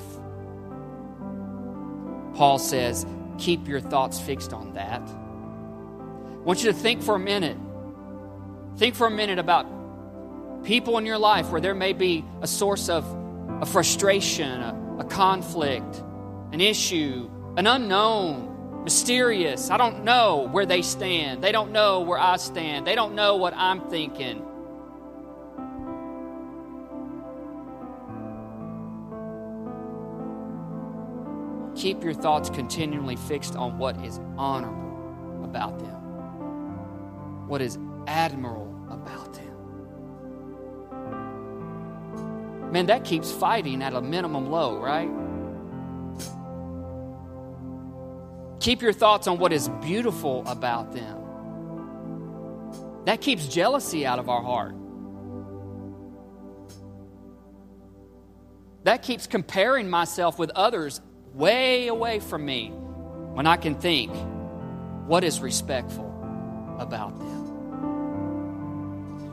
Paul 2.35 2.59
says, 2.59 3.05
Keep 3.39 3.67
your 3.67 3.79
thoughts 3.79 4.19
fixed 4.19 4.53
on 4.53 4.73
that. 4.73 5.01
I 5.01 6.47
want 6.47 6.63
you 6.63 6.71
to 6.71 6.77
think 6.77 7.01
for 7.01 7.15
a 7.15 7.19
minute. 7.19 7.57
Think 8.77 8.95
for 8.95 9.07
a 9.07 9.11
minute 9.11 9.39
about 9.39 9.65
people 10.65 10.97
in 10.97 11.05
your 11.05 11.17
life 11.17 11.49
where 11.49 11.61
there 11.61 11.75
may 11.75 11.93
be 11.93 12.25
a 12.41 12.47
source 12.47 12.89
of 12.89 13.05
a 13.61 13.65
frustration, 13.65 14.61
a, 14.61 14.97
a 14.99 15.03
conflict, 15.05 16.03
an 16.51 16.59
issue, 16.59 17.29
an 17.55 17.67
unknown, 17.67 18.83
mysterious. 18.83 19.69
I 19.69 19.77
don't 19.77 20.03
know 20.03 20.49
where 20.51 20.65
they 20.65 20.81
stand. 20.81 21.41
They 21.41 21.53
don't 21.53 21.71
know 21.71 22.01
where 22.01 22.19
I 22.19 22.35
stand. 22.35 22.85
They 22.85 22.95
don't 22.95 23.15
know 23.15 23.37
what 23.37 23.53
I'm 23.55 23.79
thinking. 23.89 24.43
Keep 31.77 32.03
your 32.03 32.13
thoughts 32.13 32.49
continually 32.49 33.15
fixed 33.15 33.55
on 33.55 33.77
what 33.77 34.03
is 34.03 34.19
honorable 34.37 35.45
about 35.45 35.79
them, 35.79 37.47
what 37.47 37.61
is 37.61 37.77
admirable 38.07 38.73
about 38.89 39.33
them. 39.33 39.45
man, 42.75 42.87
that 42.87 43.05
keeps 43.05 43.31
fighting 43.31 43.81
at 43.81 43.93
a 43.93 44.01
minimum 44.01 44.51
low, 44.51 44.77
right? 44.77 45.09
Keep 48.59 48.81
your 48.81 48.91
thoughts 48.91 49.27
on 49.27 49.37
what 49.37 49.53
is 49.53 49.69
beautiful 49.81 50.43
about 50.45 50.91
them. 50.91 51.21
That 53.05 53.21
keeps 53.21 53.47
jealousy 53.47 54.05
out 54.05 54.19
of 54.19 54.27
our 54.27 54.41
heart. 54.41 54.75
That 58.83 59.03
keeps 59.03 59.25
comparing 59.25 59.89
myself 59.89 60.37
with 60.37 60.49
others 60.49 60.99
way 61.33 61.87
away 61.87 62.19
from 62.19 62.45
me 62.45 62.69
when 62.69 63.47
I 63.47 63.55
can 63.55 63.75
think 63.75 64.11
what 65.07 65.23
is 65.23 65.39
respectful 65.39 66.11
about 66.77 67.17
them. 67.19 67.44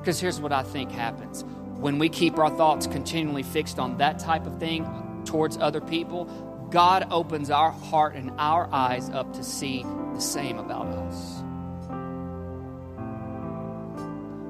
Because 0.02 0.18
here's 0.18 0.40
what 0.40 0.52
I 0.52 0.64
think 0.64 0.90
happens 0.90 1.44
when 1.78 2.00
we 2.00 2.08
keep 2.08 2.36
our 2.36 2.50
thoughts 2.50 2.88
continually 2.88 3.44
fixed 3.44 3.78
on 3.78 3.98
that 3.98 4.18
type 4.18 4.46
of 4.46 4.58
thing 4.58 4.84
towards 5.24 5.56
other 5.58 5.80
people, 5.80 6.24
God 6.70 7.06
opens 7.12 7.50
our 7.50 7.70
heart 7.70 8.16
and 8.16 8.32
our 8.36 8.68
eyes 8.72 9.10
up 9.10 9.32
to 9.34 9.44
see 9.44 9.84
the 10.12 10.20
same 10.20 10.58
about 10.58 10.86
us. 10.88 11.42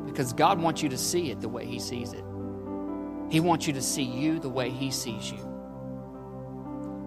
Because 0.06 0.32
God 0.32 0.58
wants 0.58 0.82
you 0.82 0.88
to 0.88 0.96
see 0.96 1.30
it 1.30 1.42
the 1.42 1.50
way 1.50 1.66
He 1.66 1.78
sees 1.80 2.14
it. 2.14 2.24
He 3.28 3.40
wants 3.40 3.66
you 3.66 3.74
to 3.74 3.82
see 3.82 4.04
you 4.04 4.38
the 4.38 4.48
way 4.48 4.70
He 4.70 4.90
sees 4.90 5.30
you. 5.30 5.38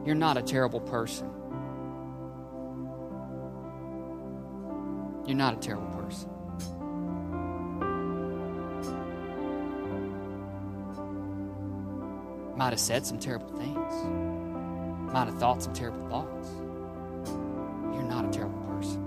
You're 0.05 0.13
not 0.13 0.37
a 0.37 0.43
terrible 0.43 0.81
person. 0.81 1.31
You're 5.25 5.35
not 5.35 5.55
a 5.55 5.57
terrible 5.57 5.87
person. 5.99 6.34
Might 12.55 12.69
have 12.69 12.79
said 12.79 13.05
some 13.05 13.19
terrible 13.19 13.49
things. 13.57 13.93
Might 15.13 15.25
have 15.25 15.37
thought 15.37 15.61
some 15.61 15.73
terrible 15.73 16.07
thoughts. 16.09 16.49
You're 17.93 18.03
not 18.03 18.25
a 18.25 18.29
terrible 18.29 18.59
person. 18.61 19.01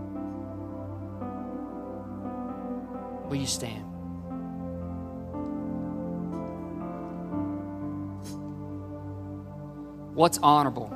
Will 3.28 3.36
you 3.36 3.46
stand? 3.46 3.84
What's 10.14 10.38
honorable, 10.42 10.92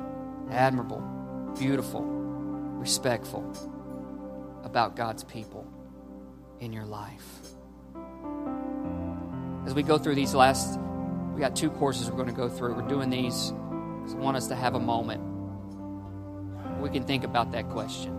admirable, 0.51 1.01
beautiful, 1.57 2.01
respectful 2.03 3.51
about 4.63 4.95
God's 4.95 5.23
people 5.23 5.65
in 6.59 6.73
your 6.73 6.85
life? 6.85 7.39
As 9.65 9.73
we 9.73 9.81
go 9.81 9.97
through 9.97 10.15
these 10.15 10.35
last 10.35 10.77
we 11.33 11.39
got 11.39 11.55
two 11.55 11.71
courses 11.71 12.09
we're 12.09 12.17
going 12.17 12.29
to 12.29 12.33
go 12.33 12.47
through. 12.47 12.75
We're 12.75 12.87
doing 12.87 13.09
these 13.09 13.51
because 13.51 14.13
I 14.13 14.17
want 14.17 14.37
us 14.37 14.47
to 14.47 14.55
have 14.55 14.75
a 14.75 14.79
moment. 14.79 15.21
We 16.79 16.89
can 16.89 17.03
think 17.03 17.23
about 17.23 17.51
that 17.53 17.69
question. 17.69 18.11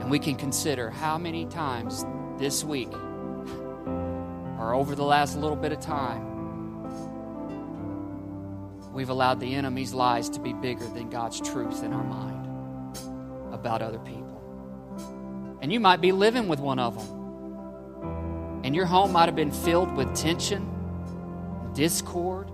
And 0.00 0.10
we 0.10 0.18
can 0.18 0.34
consider 0.34 0.90
how 0.90 1.16
many 1.18 1.46
times 1.46 2.04
this 2.38 2.64
week 2.64 2.92
or 4.58 4.74
over 4.74 4.94
the 4.94 5.04
last 5.04 5.36
little 5.36 5.56
bit 5.56 5.70
of 5.70 5.80
time, 5.80 6.24
we've 8.92 9.10
allowed 9.10 9.38
the 9.38 9.54
enemy's 9.54 9.94
lies 9.94 10.28
to 10.30 10.40
be 10.40 10.52
bigger 10.52 10.86
than 10.88 11.08
God's 11.08 11.40
truth 11.40 11.84
in 11.84 11.92
our 11.92 12.02
mind 12.02 12.98
about 13.52 13.80
other 13.80 14.00
people. 14.00 15.58
And 15.62 15.72
you 15.72 15.78
might 15.78 16.00
be 16.00 16.10
living 16.10 16.48
with 16.48 16.58
one 16.58 16.78
of 16.78 16.96
them. 16.96 17.17
And 18.68 18.76
your 18.76 18.84
home 18.84 19.12
might 19.12 19.24
have 19.24 19.34
been 19.34 19.50
filled 19.50 19.96
with 19.96 20.14
tension, 20.14 20.70
discord, 21.72 22.50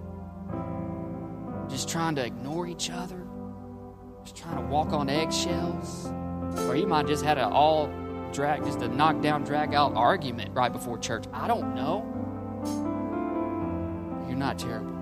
just 1.69 1.89
trying 1.89 2.15
to 2.15 2.25
ignore 2.25 2.69
each 2.69 2.89
other, 2.89 3.21
just 4.23 4.37
trying 4.37 4.59
to 4.59 4.63
walk 4.63 4.93
on 4.93 5.11
eggshells. 5.11 6.07
Or 6.69 6.77
you 6.77 6.87
might 6.87 7.09
just 7.09 7.25
had 7.25 7.37
an 7.37 7.53
all 7.53 7.91
drag, 8.33 8.63
just 8.63 8.81
a 8.81 8.87
knock 8.87 9.23
down, 9.23 9.43
drag 9.43 9.75
out 9.75 9.97
argument 9.97 10.55
right 10.55 10.73
before 10.73 10.99
church. 10.99 11.25
I 11.33 11.49
don't 11.49 11.75
know. 11.75 12.07
You're 14.29 14.39
not 14.39 14.57
terrible. 14.57 14.93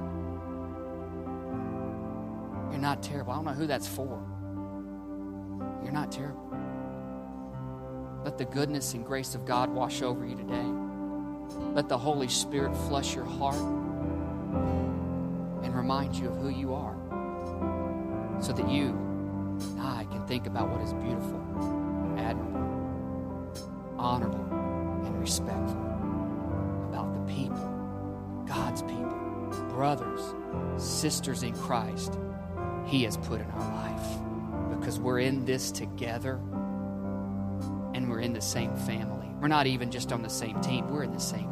You're 2.70 2.80
not 2.80 3.02
terrible. 3.02 3.32
I 3.32 3.36
don't 3.36 3.44
know 3.44 3.52
who 3.52 3.66
that's 3.66 3.86
for. 3.86 4.18
You're 5.84 5.92
not 5.92 6.10
terrible. 6.10 6.56
Let 8.24 8.38
the 8.38 8.46
goodness 8.46 8.94
and 8.94 9.04
grace 9.04 9.34
of 9.34 9.44
God 9.44 9.68
wash 9.68 10.00
over 10.00 10.24
you 10.24 10.36
today. 10.36 10.72
Let 11.74 11.88
the 11.88 11.98
Holy 11.98 12.28
Spirit 12.28 12.74
flush 12.88 13.14
your 13.14 13.24
heart 13.24 13.56
and 15.62 15.74
remind 15.74 16.14
you 16.14 16.28
of 16.28 16.36
who 16.38 16.48
you 16.48 16.74
are 16.74 16.96
so 18.40 18.52
that 18.52 18.68
you 18.68 18.88
and 19.60 19.80
I 19.80 20.04
can 20.10 20.26
think 20.26 20.46
about 20.46 20.68
what 20.68 20.80
is 20.80 20.92
beautiful, 20.94 21.40
admirable, 22.18 23.52
honorable, 23.98 24.44
and 25.06 25.20
respectful 25.20 25.80
about 26.88 27.14
the 27.14 27.20
people, 27.32 28.44
God's 28.46 28.82
people, 28.82 29.18
brothers, 29.70 30.34
sisters 30.76 31.42
in 31.42 31.54
Christ 31.54 32.18
He 32.86 33.04
has 33.04 33.16
put 33.16 33.40
in 33.40 33.50
our 33.50 33.74
life 33.74 34.78
because 34.78 34.98
we're 34.98 35.20
in 35.20 35.44
this 35.44 35.70
together 35.70 36.40
and 37.94 38.10
we're 38.10 38.20
in 38.20 38.32
the 38.32 38.40
same 38.40 38.74
family. 38.76 39.21
We're 39.42 39.48
not 39.48 39.66
even 39.66 39.90
just 39.90 40.12
on 40.12 40.22
the 40.22 40.30
same 40.30 40.60
team, 40.60 40.88
we're 40.88 41.02
in 41.02 41.12
the 41.12 41.18
same 41.18 41.51